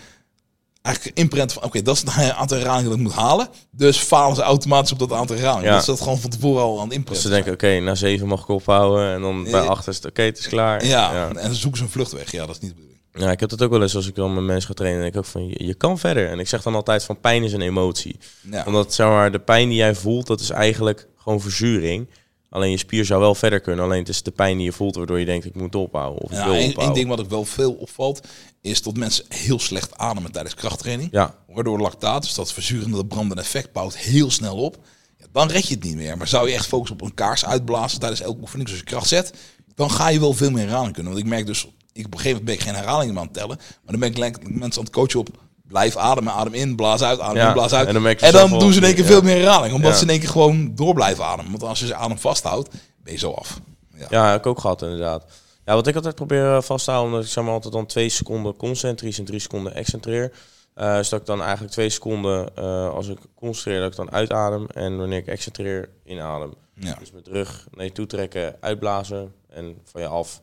[0.82, 3.48] eigenlijk imprint van, oké, dat is het aantal herhalingen dat ik moet halen.
[3.72, 5.70] Dus falen ze automatisch op dat aantal herhalingen.
[5.70, 5.76] Ja.
[5.76, 7.24] Dat ze dat gewoon van tevoren al aan het Dus imprinten.
[7.24, 9.68] ze denken, oké, na 7 mag ik ophouden en dan bij.
[9.68, 10.86] 8 is het oké, het is klaar.
[10.86, 11.28] ja, ja.
[11.28, 12.32] en dan zoeken ze een vluchtweg.
[12.32, 12.74] Ja, dat is niet.
[13.14, 15.02] Ja, ik heb dat ook wel eens als ik dan met mensen ga trainen.
[15.02, 16.30] denk ik ook van, je, je kan verder.
[16.30, 18.18] En ik zeg dan altijd van, pijn is een emotie.
[18.52, 18.64] Ja.
[18.66, 22.08] Omdat, zeg maar, de pijn die jij voelt, dat is eigenlijk gewoon verzuring.
[22.50, 23.86] Alleen je spier zou wel verder kunnen.
[23.86, 26.22] Alleen het is de pijn die je voelt, waardoor je denkt, ik moet ophouden.
[26.22, 26.84] Of ik Ja, wil ophouden.
[26.84, 28.28] één ding wat ik wel veel opvalt,
[28.62, 31.10] is dat mensen heel slecht ademen tijdens krachttraining.
[31.12, 34.78] Ja, Waardoor lactaat, dus dat verzurende, dat brandende effect, bouwt heel snel op.
[35.18, 36.18] Ja, dan red je het niet meer.
[36.18, 39.08] Maar zou je echt focussen op een kaars uitblazen tijdens elke oefening, zoals je kracht
[39.08, 39.34] zet,
[39.76, 41.12] dan ga je wel veel meer herhaling kunnen.
[41.14, 43.34] Want ik merk dus, ik, op een gegeven moment ben ik geen herhalingen aan het
[43.34, 45.28] tellen, maar dan ben ik lekker mensen aan het coachen op,
[45.68, 47.88] blijf ademen, adem in, blaas uit, adem Ja, in, blaas uit.
[47.88, 47.94] en
[48.32, 49.10] dan en doen ze in één keer ja.
[49.10, 49.98] veel meer herhaling, omdat Ja.
[49.98, 51.52] ze in één keer gewoon door blijven ademen.
[51.52, 52.70] Want als je ze adem vasthoudt,
[53.04, 53.60] ben je zo af.
[53.98, 54.08] Ja.
[54.10, 55.26] ja, heb ik ook gehad inderdaad.
[55.66, 57.86] Ja, wat ik altijd probeer eh, vast te houden, omdat ik zeg maar altijd dan
[57.86, 60.32] twee seconden concentrisch en drie seconden excentreer.
[60.74, 64.12] eh is dat ik dan eigenlijk twee seconden, eh, als ik concentreer, dat ik dan
[64.12, 64.66] uitadem.
[64.74, 66.54] En wanneer ik excentreer, inadem.
[66.80, 66.96] Ja.
[67.00, 70.42] Dus met rug naar je toe trekken, uitblazen en van je af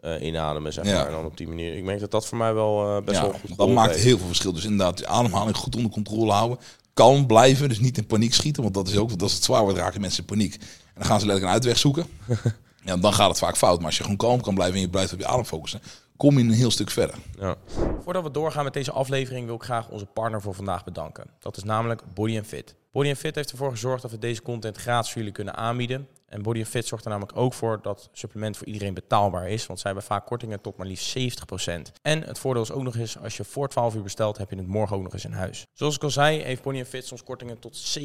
[0.00, 0.94] eh, inademen, zeg Ja.
[0.94, 1.06] maar.
[1.06, 1.76] En dan op die manier.
[1.76, 4.04] Ik merk dat dat voor mij wel eh, best Ja, wel goed dat maakt heeft.
[4.04, 4.52] heel veel verschil.
[4.52, 6.58] Dus inderdaad, de ademhaling goed onder controle houden.
[6.94, 8.62] Kalm blijven, dus niet in paniek schieten.
[8.62, 10.54] Want dat is ook, als het zwaar wordt, raken mensen in paniek.
[10.54, 10.60] En
[10.94, 12.06] dan gaan ze letterlijk een uitweg zoeken.
[12.84, 13.76] ja, dan gaat het vaak fout.
[13.76, 15.80] Maar als je gewoon kalm kan blijven en je blijft op je adem focussen,
[16.16, 17.14] kom je een heel stuk verder.
[17.38, 17.54] Ja.
[18.04, 21.24] Voordat we doorgaan met deze aflevering wil ik graag onze partner voor vandaag bedanken.
[21.40, 22.74] Dat is namelijk Body Fit.
[22.92, 26.08] Body Fit heeft ervoor gezorgd dat we deze content gratis voor jullie kunnen aanbieden.
[26.28, 29.66] En Body Fit zorgt er namelijk ook voor dat supplement voor iedereen betaalbaar is.
[29.66, 31.72] Want zij hebben vaak kortingen tot maar liefst 70%.
[32.02, 34.56] En het voordeel is ook nog eens, als je voor 12 uur bestelt, heb je
[34.56, 35.66] het morgen ook nog eens in huis.
[35.72, 38.02] Zoals ik al zei, heeft Body Fit soms kortingen tot 70%.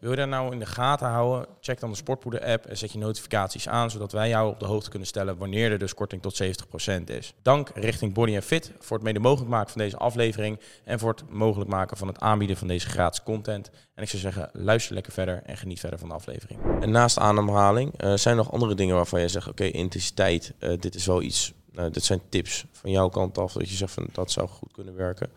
[0.00, 1.46] Wil je daar nou in de gaten houden?
[1.60, 4.66] Check dan de Sportpoeder app en zet je notificaties aan, zodat wij jou op de
[4.66, 7.34] hoogte kunnen stellen wanneer er dus korting tot 70% is.
[7.42, 11.30] Dank richting Body Fit voor het mede mogelijk maken van deze aflevering en voor het
[11.30, 13.70] mogelijk maken van het aanbieden van deze gratis content.
[13.94, 16.60] En ik zou zeggen, luister lekker verder en geniet verder van de aflevering.
[16.80, 20.80] En naast ademhaling uh, zijn er nog andere dingen waarvan je zegt, oké, intensiteit, uh,
[20.80, 23.92] dit is wel iets, uh, dit zijn tips van jouw kant af, dat je zegt
[23.92, 25.30] van dat zou goed kunnen werken.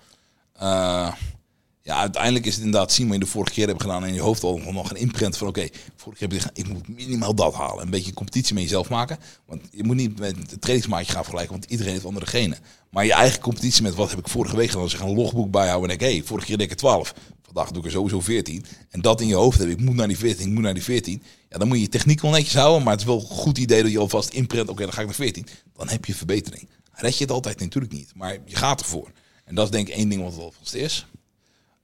[1.83, 4.21] Ja, uiteindelijk is het inderdaad zien wat je de vorige keer hebt gedaan in je
[4.21, 7.53] hoofd al nog een imprint van oké, vorige keer heb je ik moet minimaal dat
[7.53, 7.83] halen.
[7.83, 9.17] Een beetje competitie met jezelf maken.
[9.45, 12.57] Want je moet niet met het trainingsmaatje gaan vergelijken, want iedereen heeft andere genen.
[12.89, 15.89] Maar je eigen competitie met wat heb ik vorige week gedaan, zeg een logboek bijhouden
[15.89, 17.13] en denk, hé, hey, vorige keer deed ik er 12.
[17.41, 18.65] Vandaag doe ik er sowieso 14.
[18.89, 20.83] En dat in je hoofd heb ik moet naar die 14, ik moet naar die
[20.83, 21.23] 14.
[21.49, 23.57] Ja, dan moet je je techniek wel netjes houden, maar het is wel een goed
[23.57, 25.47] idee dat je alvast inprint, oké, dan ga ik naar 14.
[25.73, 26.69] Dan heb je verbetering.
[26.91, 29.11] Red je het altijd natuurlijk niet, maar je gaat ervoor.
[29.45, 31.05] En dat is denk ik één ding wat wel vast is.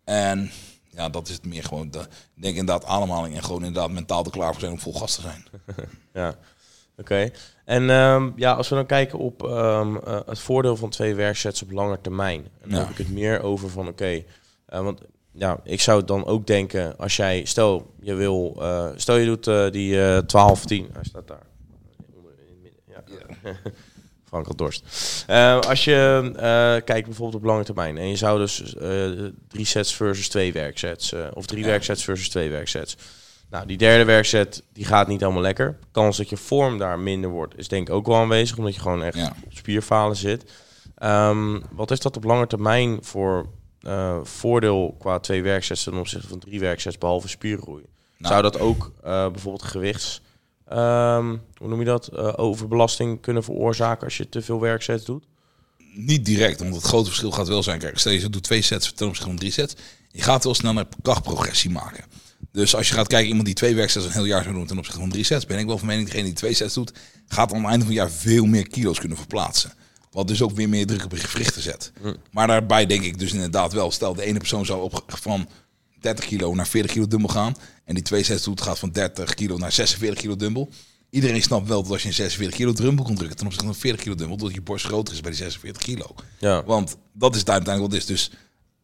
[0.07, 0.51] En
[0.89, 4.31] ja, dat is het meer gewoon, de, denk inderdaad ademhaling en gewoon inderdaad mentaal er
[4.31, 5.45] klaar voor zijn om vol gas te zijn.
[6.13, 6.35] ja,
[6.97, 7.31] oké.
[7.65, 11.61] En um, ja, als we dan kijken op um, uh, het voordeel van twee werksets
[11.61, 12.47] op lange termijn.
[12.61, 12.85] En dan ja.
[12.85, 14.25] heb ik het meer over van oké, okay,
[14.69, 19.15] uh, want ja, ik zou dan ook denken, als jij, stel je wil, uh, stel
[19.15, 21.45] je doet die uh, 12, 10, hij staat daar.
[22.87, 23.03] Ja.
[23.43, 23.53] ja.
[24.43, 24.83] Frank had dorst.
[25.67, 26.31] als je
[26.85, 28.75] kijkt bijvoorbeeld op lange termijn en je zou dus
[29.47, 31.67] drie sets versus twee werksets, of drie ja.
[31.67, 32.97] werksets versus twee werksets.
[33.49, 35.77] Nou, die derde werkset, die gaat niet helemaal lekker.
[35.91, 38.81] Kans dat je vorm daar minder wordt, is denk ik ook wel aanwezig, omdat je
[38.81, 39.35] gewoon echt ja.
[39.45, 40.51] op spierfalen zit.
[41.03, 43.49] Um, wat is dat op lange termijn voor
[43.81, 47.83] uh, voordeel qua twee werksets ten opzichte van drie werksets, behalve spiergroei.
[48.17, 50.21] Nou, Zou dat ook uh, bijvoorbeeld gewichts,
[50.71, 55.23] um, hoe noem je dat, uh, overbelasting kunnen veroorzaken als je te veel werksets doet?
[55.93, 57.79] Niet direct, want het grote verschil gaat wel zijn.
[57.79, 59.75] Kijk, stel je doet twee sets ten opzichte van drie sets.
[60.11, 62.03] Je gaat wel snel een krachtprogressie maken.
[62.51, 64.77] Dus als je gaat kijken, iemand die twee werksets een heel jaar zou doen ten
[64.77, 66.93] opzichte van drie sets, ben ik wel van mening, degene die twee sets doet,
[67.27, 69.73] gaat aan het einde van het jaar veel meer kilo's kunnen verplaatsen.
[70.11, 71.91] Wat dus ook weer meer druk op je gewrichten zet.
[72.01, 72.15] Mm.
[72.31, 75.47] Maar daarbij denk ik dus inderdaad wel, stel de ene persoon zou op van
[75.99, 77.55] 30 kilo naar 40 kilo dumbbell gaan.
[77.85, 80.67] En die twee sets doet gaat van 30 kilo naar 46 kilo dumbbell.
[81.09, 83.75] Iedereen snapt wel dat als je een 46 kilo dumbbell kon drukken ten opzichte van
[83.75, 86.15] 40 kilo dumbbell, dat je borst groter is bij die 46 kilo.
[86.39, 86.63] Ja.
[86.63, 88.05] Want dat is uiteindelijk wat is.
[88.05, 88.31] Dus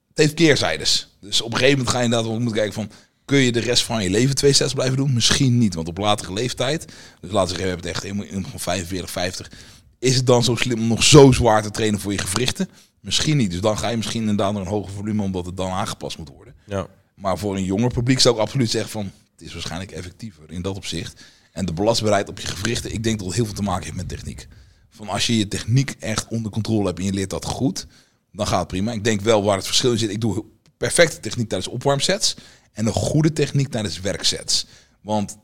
[0.08, 1.08] het heeft keerzijdes.
[1.20, 2.92] Dus op een gegeven moment ga je inderdaad moeten kijken van,
[3.26, 5.14] kun je de rest van je leven twee sets blijven doen?
[5.14, 6.86] Misschien niet, want op latere leeftijd,
[7.22, 9.52] dus laten we zeggen, we hebben het echt in van 45, 50,
[10.00, 12.70] is het dan zo slim om nog zo zwaar te trainen voor je gewrichten?
[13.00, 13.52] Misschien niet.
[13.52, 16.30] Dus dan ga je misschien inderdaad naar een hoger volume, omdat het dan aangepast moet
[16.30, 16.56] worden.
[16.66, 16.88] Ja.
[17.24, 20.62] Maar voor een jonger publiek zou ik absoluut zeggen van, het is waarschijnlijk effectiever in
[20.62, 21.24] dat opzicht.
[21.52, 23.96] En de belastbaarheid op je gewrichten, ik denk dat het heel veel te maken heeft
[23.96, 24.48] met techniek.
[24.90, 27.88] Van als je je techniek echt onder controle hebt en je leert dat goed,
[28.32, 28.92] dan gaat het prima.
[28.92, 30.10] Ik denk wel waar het verschil in zit.
[30.10, 30.46] Ik doe
[30.78, 32.36] perfecte techniek tijdens opwarmsets
[32.72, 34.66] en een goede techniek tijdens werksets.
[35.02, 35.38] Want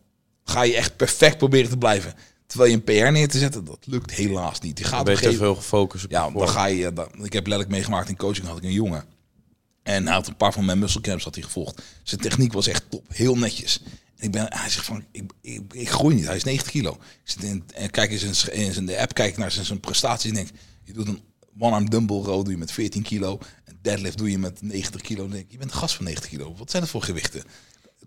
[0.44, 2.14] ga je echt perfect proberen te blijven
[2.50, 4.78] Terwijl je een PR neer te zetten, dat lukt helaas niet.
[4.80, 6.94] Je gaat je te veel gefocust op Ja, dan ga je...
[6.94, 9.04] Dan, ik heb letterlijk meegemaakt in coaching, had ik een jongen.
[9.84, 11.82] En hij had een paar van mijn muscle camps had hij gevolgd.
[12.04, 13.82] Zijn techniek was echt top, heel netjes.
[14.18, 16.26] En ik ben, hij zegt van, ik, ik, ik groei niet.
[16.26, 16.98] Hij is 90 kilo.
[17.24, 20.50] Zit en kijk eens in in de app, kijk naar zijn, zijn prestaties en denk,
[20.84, 21.22] je doet een
[21.60, 23.40] one-arm dumbbell row doe je met 14 kilo.
[23.64, 25.22] En deadlift doe je met 90 kilo.
[25.22, 26.56] Dan denk je bent een van 90 kilo.
[26.58, 27.44] Wat zijn dat voor gewichten?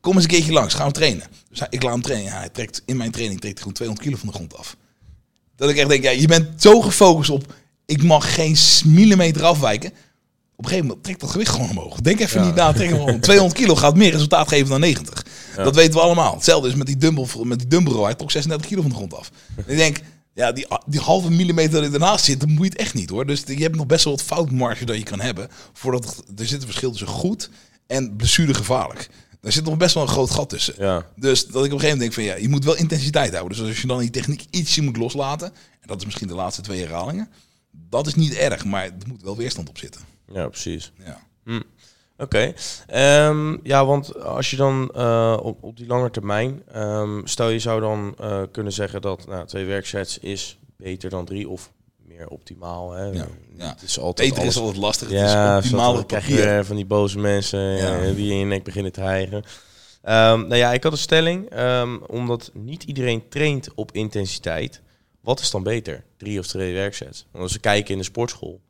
[0.02, 1.26] kom eens een keertje langs, gaan we trainen.
[1.48, 2.32] Dus ik laat hem trainen.
[2.32, 4.76] hij trekt, in mijn training trekt hij gewoon 200 kilo van de grond af.
[5.56, 7.54] Dat ik echt denk, ja, je bent zo gefocust op,
[7.86, 9.92] ik mag geen millimeter afwijken.
[10.56, 12.00] Op een gegeven moment trekt dat gewicht gewoon omhoog.
[12.00, 15.24] Denk even niet na, trek hem 200 kilo gaat meer resultaat geven dan 90.
[15.56, 16.34] Dat weten we allemaal.
[16.34, 19.14] Hetzelfde is met die dumbbell, met die dumbbell hij trok 36 kilo van de grond
[19.14, 19.30] af.
[19.66, 20.00] ik denk,
[20.34, 23.26] ja, die, die halve millimeter dat ernaast zit, dan moet je het echt niet hoor.
[23.26, 25.48] Dus je hebt nog best wel wat foutmarge dat je kan hebben.
[25.72, 27.50] Voordat er zit een verschil tussen goed
[27.86, 29.08] en blessuregevaarlijk.
[29.40, 30.74] Daar zit nog best wel een groot gat tussen.
[30.78, 31.06] Ja.
[31.16, 33.58] Dus dat ik op een gegeven moment denk van ja, je moet wel intensiteit houden.
[33.58, 35.46] Dus als je dan die techniek ietsje moet loslaten,
[35.80, 37.28] en dat is misschien de laatste twee herhalingen,
[37.70, 40.00] dat is niet erg, maar er moet wel weerstand op zitten.
[40.26, 40.92] Ja, precies.
[41.04, 41.20] Ja.
[41.44, 41.60] Hm.
[42.22, 42.52] Oké.
[42.86, 47.58] Ehm, ja, want als je dan uh, op, op die lange termijn, um, stel je
[47.58, 51.72] zou dan uh, kunnen zeggen dat nou, twee werksets is beter dan drie of
[52.06, 52.92] meer optimaal.
[52.92, 53.04] Hè?
[53.04, 53.68] Ja, ja.
[53.68, 54.54] Het is altijd Beter alles...
[54.54, 55.10] is altijd lastig.
[55.10, 56.04] Ja, het is optimaal.
[56.04, 58.12] krijg je van die boze mensen ja.
[58.12, 59.36] die in je nek beginnen te hijgen.
[59.36, 59.42] Um,
[60.46, 61.50] nou ja, ik had een stelling.
[62.06, 64.80] Omdat niet iedereen traint op intensiteit.
[65.20, 66.04] Wat is dan beter?
[66.16, 67.26] Drie of twee werksets?
[67.30, 68.60] Want als we kijken in de sportschool.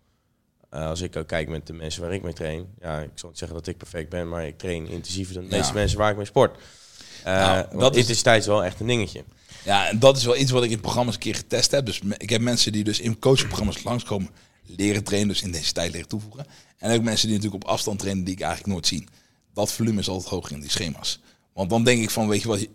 [0.74, 2.66] Uh, als ik ook kijk met de mensen waar ik mee train.
[2.80, 5.56] Ja, ik zal niet zeggen dat ik perfect ben, maar ik train intensiever dan de
[5.56, 6.56] meeste mensen waar ik mee sport.
[6.56, 9.24] Uh, Nou, dat intensiteit is wel echt een dingetje.
[9.64, 11.86] Ja, en dat is wel iets wat ik in programma's een keer getest heb.
[11.86, 14.30] Dus ik heb mensen die dus in coachingprogramma's langskomen
[14.66, 16.46] leren trainen, dus intensiteit leren toevoegen.
[16.78, 19.06] En ook mensen die natuurlijk op afstand trainen die ik eigenlijk nooit zie.
[19.54, 21.20] Dat volume is altijd hoger in die schema's.
[21.54, 22.66] Want dan denk ik van, weet je wat,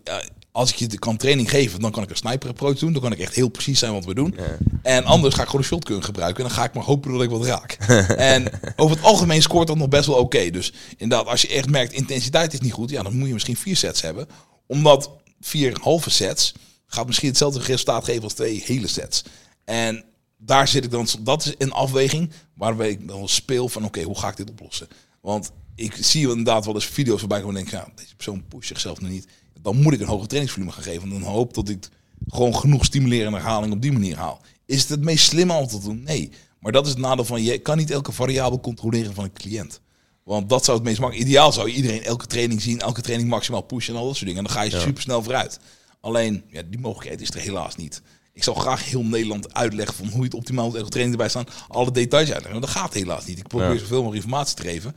[0.52, 2.92] als ik je de- kan training geven, dan kan ik een sniper approach doen.
[2.92, 4.36] Dan kan ik echt heel precies zijn wat we doen.
[4.82, 6.42] En anders ga ik gewoon een shotgun gebruiken.
[6.42, 7.72] En dan ga ik maar hopen dat ik wat raak.
[8.32, 10.50] en over het algemeen scoort dat nog best wel oké.
[10.50, 12.90] Dus inderdaad, als je echt merkt, intensiteit is niet goed.
[12.90, 14.26] Ja, dan moet je misschien vier sets hebben.
[14.66, 15.10] Omdat
[15.40, 16.54] vier halve sets
[16.86, 19.22] gaat misschien hetzelfde resultaat geven als twee hele sets.
[19.64, 20.04] En
[20.38, 24.18] daar zit ik dan, dat is een afweging waarbij ik dan speel van oké, hoe
[24.18, 24.88] ga ik dit oplossen?
[25.20, 28.68] Want ik zie inderdaad wel eens video's voorbij komen en denk, ja, deze persoon pusht
[28.68, 29.26] zichzelf nog niet.
[29.60, 31.02] Dan moet ik een hoger trainingsvolume gaan geven.
[31.02, 31.88] En dan hoop dat ik
[32.28, 34.40] gewoon genoeg stimulerende herhaling op die manier haal.
[34.66, 36.02] Is het het meest slimme om te doen?
[36.02, 36.30] Nee.
[36.60, 39.80] Maar dat is het nadeel van, je kan niet elke variabel controleren van een cliënt.
[40.24, 41.26] Want dat zou het meest makkelijk.
[41.28, 44.42] Ideaal zou iedereen elke training zien, elke training maximaal pushen en al dat soort dingen.
[44.42, 45.58] En dan ga je super snel vooruit.
[46.00, 48.02] Alleen, ja, die mogelijkheid is er helaas niet.
[48.32, 51.30] Ik zou graag heel Nederland uitleggen van hoe je het optimaal moet elke training erbij
[51.30, 51.46] staan.
[51.68, 52.50] Alle details uitleggen.
[52.60, 53.38] Maar dat gaat helaas niet.
[53.38, 53.78] Ik probeer Ja.
[53.78, 54.96] zoveel mogelijk informatie te geven.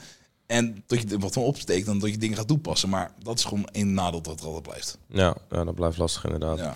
[0.51, 2.89] En dat je er wat van opsteekt en dat je dingen gaat toepassen.
[2.89, 4.97] Maar dat is gewoon één nadeel dat er altijd blijft.
[5.07, 6.57] Ja, ja, dat blijft lastig inderdaad.
[6.57, 6.75] Ja.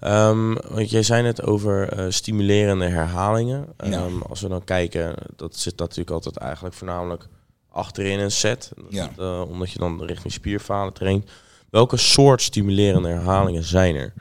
[0.00, 3.66] Ehm, want jij zei net over eh, stimulerende herhalingen.
[3.78, 3.90] Ja.
[3.90, 7.28] Ehm, Als we dan kijken, dat zit natuurlijk altijd eigenlijk voornamelijk
[7.70, 8.72] achterin een set.
[8.88, 9.10] Ja.
[9.18, 11.30] Eh, omdat je dan richting spierfalen traint.
[11.70, 14.12] Welke soort stimulerende herhalingen zijn er?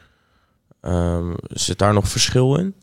[0.82, 2.76] Ehm, zit daar nog verschil in?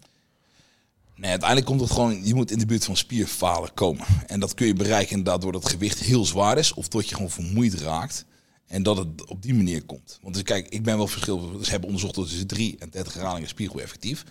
[1.23, 4.07] Nee, uiteindelijk komt het gewoon, je moet in de buurt van spierfalen komen.
[4.27, 6.75] En dat kun je bereiken inderdaad doordat gewicht heel zwaar is.
[6.75, 8.25] Of dat je gewoon vermoeid raakt.
[8.67, 10.19] En dat het op die manier komt.
[10.23, 11.59] Want dus kijk, ik ben wel verschil.
[11.59, 14.25] Dus hebben onderzocht dat tussen 3 en 30 herhalingen spiergroei effectief.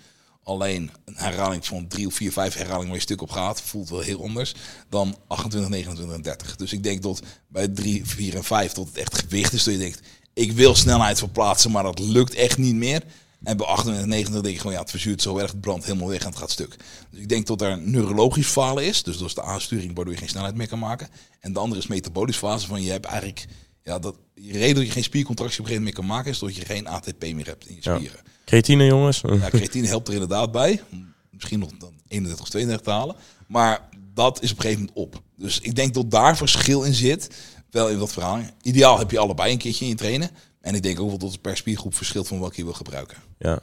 [0.44, 3.90] Alleen een herhaling van 3 of 4, 5 herhalingen waar je stuk op gaat, voelt
[3.90, 4.54] wel heel anders
[4.90, 6.56] dan 28, 29 en 30.
[6.56, 9.64] Dus ik denk dat bij 3, 4 en 5 tot het echt gewicht is.
[9.64, 10.00] Dat je denkt,
[10.34, 13.04] ik wil snelheid verplaatsen, maar dat lukt echt niet meer.
[13.44, 15.86] En bij 28 en 29 denk ik gewoon, ja, het verzuurt zo erg, het brandt
[15.86, 16.76] helemaal weg en het gaat stuk.
[17.12, 19.04] Dus ik denk dat er neurologisch falen is.
[19.04, 21.08] Dus dat is de aansturing waardoor je geen snelheid meer kan maken.
[21.40, 23.46] En de andere is metabolisch fase van je hebt eigenlijk,
[23.84, 26.32] ja, dat, de reden dat je geen spiercontractie op een gegeven moment meer kan maken
[26.32, 27.96] is dat je geen ATP meer hebt in je Ja.
[27.96, 28.20] spieren.
[28.46, 29.22] Creatine, jongens?
[29.22, 30.82] Ja, creatine helpt er inderdaad bij.
[31.30, 33.16] Misschien nog dan 31 of 32 te halen.
[33.48, 35.22] Maar dat is op een gegeven moment op.
[35.38, 37.30] Dus ik denk dat daar verschil in zit.
[37.70, 38.40] Wel in wat verhaal.
[38.62, 40.30] Ideaal heb je allebei een keertje in je trainen.
[40.62, 43.18] En ik denk ook wel dat het per spiergroep verschilt van welke je wil gebruiken.
[43.40, 43.60] Ja,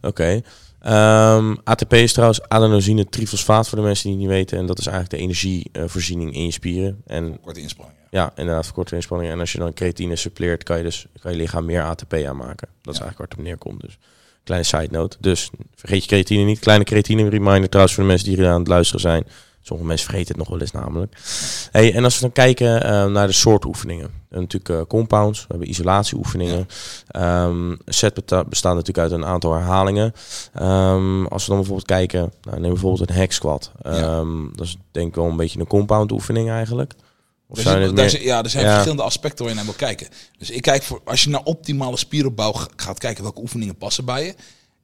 [0.00, 0.42] oké.
[0.80, 4.58] Ehm, ATP is trouwens adenosine trifosfaat voor de mensen die het niet weten.
[4.58, 7.02] En dat is eigenlijk de energievoorziening in je spieren.
[7.06, 7.98] En Korte inspanning.
[8.10, 8.20] Ja.
[8.22, 9.32] ja, inderdaad, verkorte inspanning.
[9.32, 12.68] En als je dan creatine suppleert, kan je dus kan je lichaam meer ATP aanmaken.
[12.82, 13.04] Dat is Ja.
[13.04, 13.80] eigenlijk waar het op neerkomt.
[13.80, 13.98] Dus
[14.44, 15.16] kleine side note.
[15.20, 16.58] Dus vergeet je creatine niet.
[16.58, 19.24] Kleine creatine reminder trouwens voor de mensen die hier aan het luisteren zijn.
[19.62, 21.16] Sommige mensen vergeten het nog wel eens namelijk.
[21.70, 24.10] Hey, en als we dan kijken eh, naar de soort oefeningen.
[24.28, 26.68] We natuurlijk eh, compounds, we hebben isolatieoefeningen.
[27.08, 28.14] Ehm, een set
[28.48, 30.12] bestaat natuurlijk uit een aantal herhalingen.
[30.54, 33.72] Ehm, als we dan bijvoorbeeld kijken, nou, neem bijvoorbeeld een hack squat.
[33.82, 33.90] Ja.
[33.90, 36.92] Ehm, Dat is denk ik wel een beetje een compound oefening eigenlijk.
[37.52, 38.70] Je zijn, het meer- ja, er zijn Ja.
[38.72, 40.08] verschillende aspecten waar je naar wil kijken.
[40.38, 44.24] Dus ik kijk voor, als je naar optimale spieropbouw gaat kijken welke oefeningen passen bij
[44.24, 44.34] je.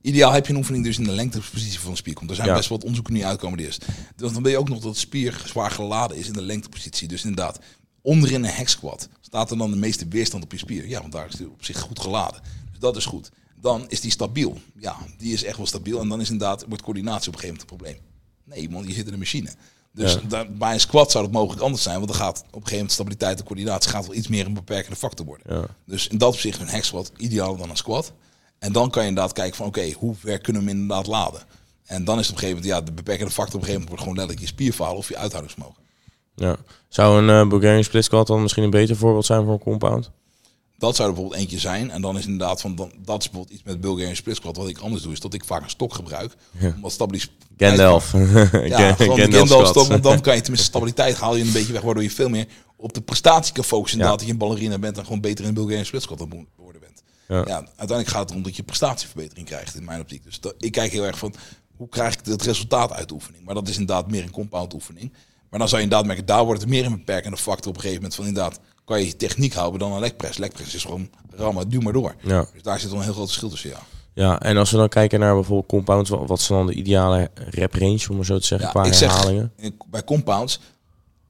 [0.00, 2.30] Ideaal heb je een oefening dus in de lengtepositie van de spier komt.
[2.30, 2.54] Er zijn Ja.
[2.54, 3.78] best wat onderzoeken nu uitkomen die is.
[4.16, 7.08] Dus dan wil je ook nog dat de spier zwaar geladen is in de lengtepositie.
[7.08, 7.58] Dus inderdaad,
[8.02, 10.88] onderin een hack squat staat er dan de meeste weerstand op je spier.
[10.88, 12.40] Ja, want daar is die op zich goed geladen.
[12.70, 13.30] Dus dat is goed.
[13.60, 14.58] Dan is die stabiel.
[14.78, 16.00] Ja, die is echt wel stabiel.
[16.00, 17.98] En dan is inderdaad, wordt coördinatie op een gegeven moment een probleem.
[18.44, 19.50] Nee, want je zit in een machine.
[19.92, 20.20] Dus Ja.
[20.28, 21.96] daar- bij een squat zou het mogelijk anders zijn.
[21.96, 24.54] Want dan gaat op een gegeven moment stabiliteit en coördinatie gaat wel iets meer een
[24.54, 25.54] beperkende factor worden.
[25.56, 25.66] Ja.
[25.86, 28.12] Dus in dat opzicht een hack squat idealer dan een squat.
[28.58, 31.40] En dan kan je inderdaad kijken van oké, hoe ver kunnen we hem inderdaad laden?
[31.84, 33.80] En dan is het op een gegeven moment, ja, de beperkende factor op een gegeven
[33.80, 35.82] moment wordt gewoon letterlijk je spierfalen of je uithoudingsvermogen.
[36.34, 36.56] Ja.
[36.88, 40.10] Zou een eh, Bulgarian split squat dan misschien een beter voorbeeld zijn voor een compound?
[40.78, 41.90] Dat zou er bijvoorbeeld eentje zijn.
[41.90, 44.56] En dan is inderdaad van, dan, dat is bijvoorbeeld iets met Bulgarian split squat.
[44.56, 46.32] Wat ik anders doe, is dat ik vaak een stok gebruik.
[46.58, 46.66] Ja.
[46.66, 48.12] Om wat stabilis- Gandalf.
[48.12, 51.82] Ja, gewoon Gandalf stok, want dan kan je tenminste stabiliteit haal je een beetje weg,
[51.82, 53.98] waardoor je veel meer op de prestatie kan focussen.
[53.98, 56.46] Inderdaad, dat je een ballerina bent en gewoon beter in Bulgarian split squat bent.
[57.28, 57.36] Ja.
[57.46, 57.54] Ja.
[57.56, 60.24] uiteindelijk gaat het erom dat je prestatieverbetering krijgt in mijn optiek.
[60.24, 61.34] Dus dat, ik kijk heel erg van,
[61.76, 63.44] hoe krijg ik het resultaat uit de oefening?
[63.44, 65.12] Maar dat is inderdaad meer een compound oefening.
[65.50, 67.80] Maar dan zou je inderdaad merken, daar wordt het meer een beperkende factor op een
[67.80, 70.38] gegeven moment van inderdaad, kan je je techniek houden dan een legpress.
[70.38, 72.14] Legpress is gewoon rammen, duw maar door.
[72.22, 72.46] Ja.
[72.52, 73.78] Dus daar zit wel een heel groot verschil tussen, ja.
[74.14, 77.74] ja, en als we dan kijken naar bijvoorbeeld compounds, wat is dan de ideale rep
[77.74, 79.52] range, om maar zo te zeggen, Ja, qua ik zeg- herhalingen?
[79.56, 80.60] in- bij compounds,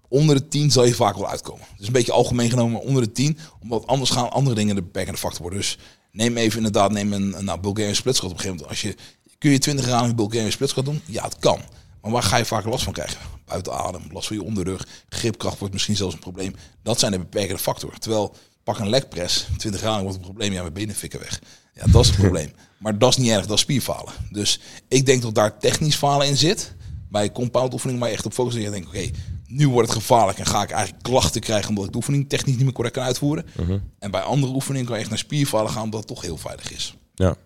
[0.08, 1.66] onder de 10 zal je vaak wel uitkomen.
[1.76, 3.38] Dus een beetje algemeen genomen, maar onder de 10.
[3.60, 5.58] Omdat anders gaan andere dingen de beperkende factor worden.
[5.58, 5.78] Dus
[6.12, 8.82] neem even inderdaad, neem een, een nou, Bulgarian split squat op een gegeven moment.
[8.82, 11.00] Als je, kun je 20 herhalingen Bulgarian split squat doen?
[11.04, 11.60] Ja, het kan.
[12.02, 13.20] Maar waar ga je vaak last van krijgen?
[13.44, 16.54] Buiten adem, last van je onderrug, gripkracht wordt misschien zelfs een probleem.
[16.82, 18.00] Dat zijn de beperkende factoren.
[18.00, 21.40] Terwijl pak een lekpress, 20 graden wordt het probleem, ja, mijn benen fikken weg.
[21.74, 22.52] Ja, dat is het probleem.
[22.78, 24.12] Maar dat is niet erg, dat is spierfalen.
[24.30, 26.74] Dus ik denk dat daar technisch falen in zit.
[27.10, 28.54] Bij compound oefening, maar echt op focus.
[28.54, 29.10] En je denkt, oké,
[29.48, 32.54] nu wordt het gevaarlijk en ga ik eigenlijk klachten krijgen omdat ik de oefening technisch
[32.54, 33.46] niet meer correct kan uitvoeren.
[33.98, 36.72] En bij andere oefeningen kan je echt naar spierfalen gaan omdat het toch heel veilig
[36.72, 36.96] is.
[37.14, 37.36] Ja.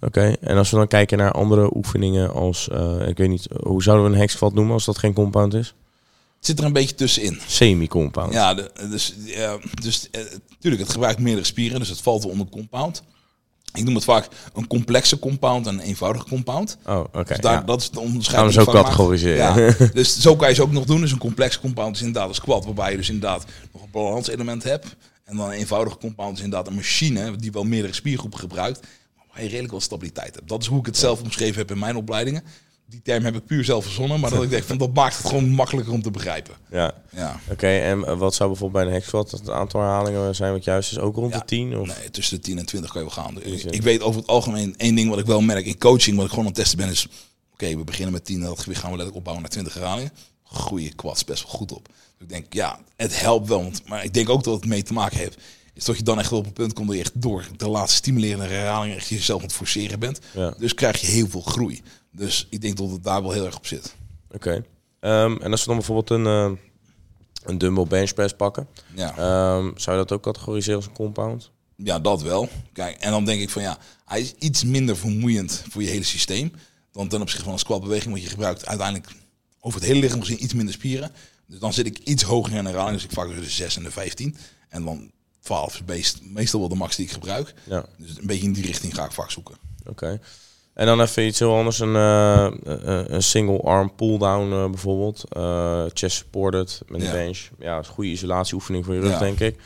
[0.00, 3.82] Oké, en als we dan kijken naar andere oefeningen als, eh, ik weet niet, hoe
[3.82, 5.74] zouden we een hexquad noemen als dat geen compound is?
[6.36, 7.40] Het zit er een beetje tussenin.
[7.46, 8.32] Semi-compound.
[8.32, 12.32] Ja, de, dus, ja, dus eh, natuurlijk, het gebruikt meerdere spieren, dus het valt wel
[12.32, 13.02] onder compound.
[13.76, 16.78] Ik noem het vaak een complexe compound en een eenvoudige compound.
[16.86, 17.24] Oh, oké.
[17.24, 17.60] Dus daar, ja.
[17.60, 18.52] dat is de Gaan we onderscheiding.
[18.54, 19.36] zo categoriseren.
[19.36, 21.00] Ja, dus zo kan je ze ook nog doen.
[21.00, 24.62] Dus een complexe compound is inderdaad een squat, waarbij je dus inderdaad nog een balanselement
[24.62, 24.96] hebt.
[25.24, 28.80] En dan een eenvoudige compound is inderdaad een machine die wel meerdere spiergroepen gebruikt,
[29.16, 30.48] maar waar je redelijk wel stabiliteit hebt.
[30.48, 32.42] Dat is hoe ik het zelf omschreven heb in mijn opleidingen.
[32.88, 35.26] Die term heb ik puur zelf verzonnen, maar dat ik denk van dat maakt het
[35.26, 36.54] gewoon makkelijker om te begrijpen.
[36.70, 36.94] Ja.
[37.10, 37.40] Ja.
[37.50, 40.90] Oké, en eh, wat zou bijvoorbeeld bij een hexquad het aantal herhalingen zijn wat juist
[40.90, 40.98] is?
[40.98, 41.78] Ook rond Ja, de 10?
[41.78, 41.86] Of?
[41.86, 43.42] Nee, tussen de 10 en 20 kan je wel gaan.
[43.72, 46.30] Ik weet over het algemeen één ding wat ik wel merk in coaching, wat ik
[46.30, 47.08] gewoon aan het testen ben, is:
[47.52, 50.12] oké, we beginnen met 10 en dat gewicht gaan we letterlijk opbouwen naar 20 herhalingen.
[50.42, 51.88] Goeie quads, best wel goed op.
[51.88, 53.62] Dus ik denk, ja, het helpt wel.
[53.62, 55.36] Want, maar ik denk ook dat het mee te maken heeft.
[55.76, 57.68] Is dat je dan echt wel op een punt komt dat je echt door de
[57.68, 60.18] laatste stimulerende herhalingen echt jezelf aan het forceren bent.
[60.34, 60.50] Ja.
[60.58, 61.82] Dus krijg je heel veel groei.
[62.12, 63.94] Dus ik denk dat het daar wel heel erg op zit.
[64.30, 64.64] Oké.
[65.00, 66.50] Ehm, en als we dan bijvoorbeeld een, eh,
[67.44, 69.08] een dumbbell bench press pakken, Ja.
[69.10, 71.50] ehm, zou je dat ook categoriseren als een compound?
[71.76, 72.48] Ja, dat wel.
[72.72, 76.04] Kijk, en dan denk ik van ja, hij is iets minder vermoeiend voor je hele
[76.04, 76.52] systeem
[76.92, 79.08] dan ten opzichte van een squatbeweging, want je gebruikt uiteindelijk
[79.60, 81.10] over het hele lichaam gezien iets minder spieren.
[81.46, 83.76] Dus dan zit ik iets hoger in de herhaling, dus ik vaak tussen de 6
[83.76, 84.36] en de 15.
[84.68, 85.10] En dan
[85.46, 87.54] 12 is meest, meestal wel de max die ik gebruik.
[87.64, 87.84] Ja.
[87.98, 89.54] Dus een beetje in die richting ga ik vaak zoeken.
[89.86, 90.20] Oké.
[90.74, 92.52] En dan even iets heel anders, een, eh, eh,
[93.08, 95.24] een single arm pull down eh, bijvoorbeeld.
[95.28, 97.12] Eh, chest supported met een Ja.
[97.12, 97.48] bench.
[97.58, 99.18] Ja, is een goede isolatieoefening voor je rug, Ja.
[99.18, 99.60] denk ik.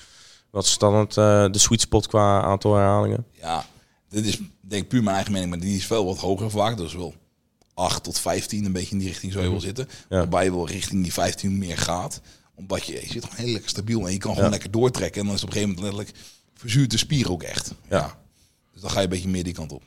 [0.50, 1.14] Wat is dan het,
[1.52, 3.26] de sweet spot qua aantal herhalingen?
[3.40, 3.64] Ja,
[4.08, 6.76] dit is denk ik puur mijn eigen mening, maar die is wel wat hoger vaak.
[6.76, 7.14] Dus wel
[7.74, 9.88] 8 tot 15, een beetje in die richting zou je wel zitten.
[10.08, 10.16] Ja.
[10.16, 12.20] Waarbij je wel richting die 15 meer gaat.
[12.60, 14.50] Omdat je, je zit gewoon heel lekker stabiel en je kan gewoon Ja.
[14.50, 15.20] lekker doortrekken.
[15.20, 17.72] En dan is op een gegeven moment letterlijk verzuurt de spier ook echt.
[17.88, 18.18] Ja.
[18.72, 19.82] Dus dan ga je een beetje meer die kant op.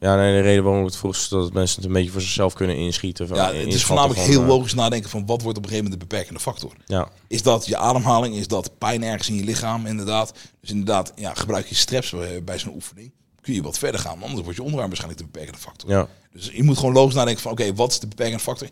[0.00, 2.20] Ja, nee, de reden waarom ik het vroeg is dat mensen het een beetje voor
[2.20, 3.28] zichzelf kunnen inschieten.
[3.28, 5.70] Van, Ja, het is voornamelijk van, heel eh, logisch nadenken van wat wordt op een
[5.70, 6.72] gegeven moment de beperkende factor.
[6.86, 8.34] Ja, Is dat je ademhaling?
[8.36, 9.86] Is dat pijn ergens in je lichaam?
[9.86, 10.32] Inderdaad.
[10.60, 13.12] Dus inderdaad, ja, gebruik je straps bij, bij zo'n oefening.
[13.40, 14.22] Kun je wat verder gaan.
[14.22, 15.90] Anders wordt je onderarm waarschijnlijk de beperkende factor.
[15.90, 16.08] ja.
[16.32, 18.68] Dus je moet gewoon logisch nadenken van oké, wat is de beperkende factor?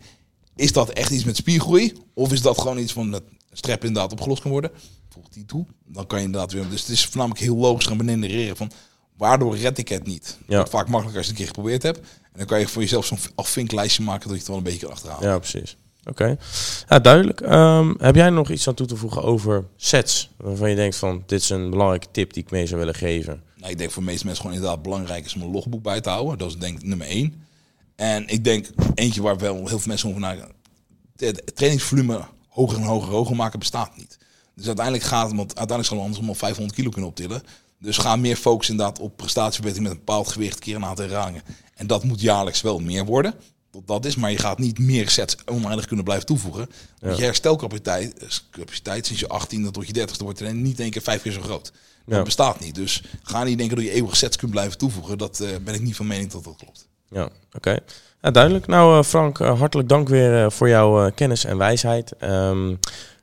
[0.56, 1.92] Is dat echt iets met spiergroei?
[2.14, 3.10] Of is dat gewoon iets van
[3.52, 4.70] strep inderdaad opgelost kan worden?
[5.08, 5.66] Voeg die toe.
[5.84, 6.68] Dan kan je inderdaad weer.
[6.68, 8.70] Dus het is voornamelijk heel logisch gaan benaderen van
[9.16, 10.38] waardoor red ik het niet?
[10.46, 10.66] Ja.
[10.66, 11.98] Vaak makkelijker als je het een keer geprobeerd hebt.
[11.98, 14.80] En dan kan je voor jezelf zo'n afvinklijstje maken dat je het wel een beetje
[14.80, 15.28] kan achterhalen.
[15.28, 15.76] Ja, precies.
[16.04, 16.36] Oké.
[16.88, 17.40] Ja, duidelijk.
[17.40, 20.30] Ehm, heb jij nog iets aan toe te voegen over sets?
[20.36, 23.42] Waarvan je denkt van, dit is een belangrijke tip die ik mee zou willen geven.
[23.56, 26.00] Nou, ik denk voor de meeste mensen gewoon inderdaad belangrijk is om een logboek bij
[26.00, 26.38] te houden.
[26.38, 27.44] Dat is denk ik nummer één.
[27.96, 30.52] En ik denk eentje waar wel heel veel mensen over nadenken.
[31.16, 32.20] Het trainingsvolume
[32.60, 34.18] hoger en hoger hoger maken bestaat niet.
[34.54, 37.42] Dus uiteindelijk gaat het, want uiteindelijk zal anders allemaal 500 kilo kunnen optillen.
[37.78, 41.42] Dus ga meer focussen inderdaad op prestatieverbetering met een bepaald gewicht keer een aantal herhalingen.
[41.74, 43.34] En dat moet jaarlijks wel meer worden.
[43.84, 46.70] Dat is, maar je gaat niet meer sets oneindig kunnen blijven toevoegen.
[46.98, 51.02] Want je herstelcapaciteit capaciteit, sinds je 18 tot je 30 wordt er niet één keer
[51.02, 51.72] vijf keer zo groot.
[52.06, 52.22] Dat Ja.
[52.22, 52.74] bestaat niet.
[52.74, 55.18] Dus ga niet denken dat je eeuwig sets kunt blijven toevoegen.
[55.18, 56.88] Dat eh, ben ik niet van mening dat dat klopt.
[57.10, 57.78] Ja, oké.
[58.20, 58.66] Duidelijk.
[58.66, 62.12] Nou, eh, Frank, eh, hartelijk dank weer eh, voor jouw kennis en wijsheid.
[62.18, 62.74] Ehm,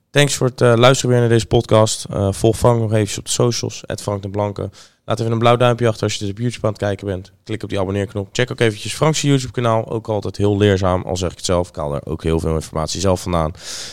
[0.10, 2.06] thanks voor het luisteren weer naar deze podcast.
[2.30, 4.70] Volg Frank nog even op de socials, Frank de Blanke.
[5.06, 7.32] Laat even een blauw duimpje achter als je dus op YouTube aan het kijken bent.
[7.44, 8.30] Klik op die abonneerknop.
[8.32, 9.90] Check ook eventjes Frank's YouTube kanaal.
[9.90, 11.70] Ook altijd heel leerzaam, al zeg ik het zelf.
[11.70, 13.52] Ik haal er ook heel veel informatie zelf vandaan.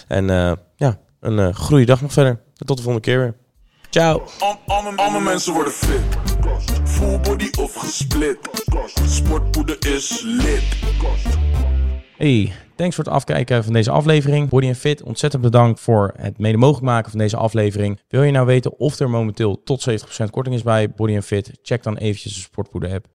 [0.08, 0.26] En
[0.76, 2.40] ja, een goede dag nog verder.
[2.56, 3.34] Tot de volgende keer weer.
[3.94, 4.22] Ciao.
[4.96, 6.00] Al- mensen worden fit.
[6.84, 8.38] Full body of gesplit.
[9.06, 10.62] Sportpoeder is lit.
[12.16, 14.48] Hey, thanks voor het afkijken van deze aflevering.
[14.48, 18.00] Body Fit, ontzettend bedankt voor het mede mogelijk maken van deze aflevering.
[18.08, 21.50] Wil je nou weten of er momenteel tot 70% korting is bij Body Fit?
[21.62, 23.06] Check dan eventjes de Sportpoeder app.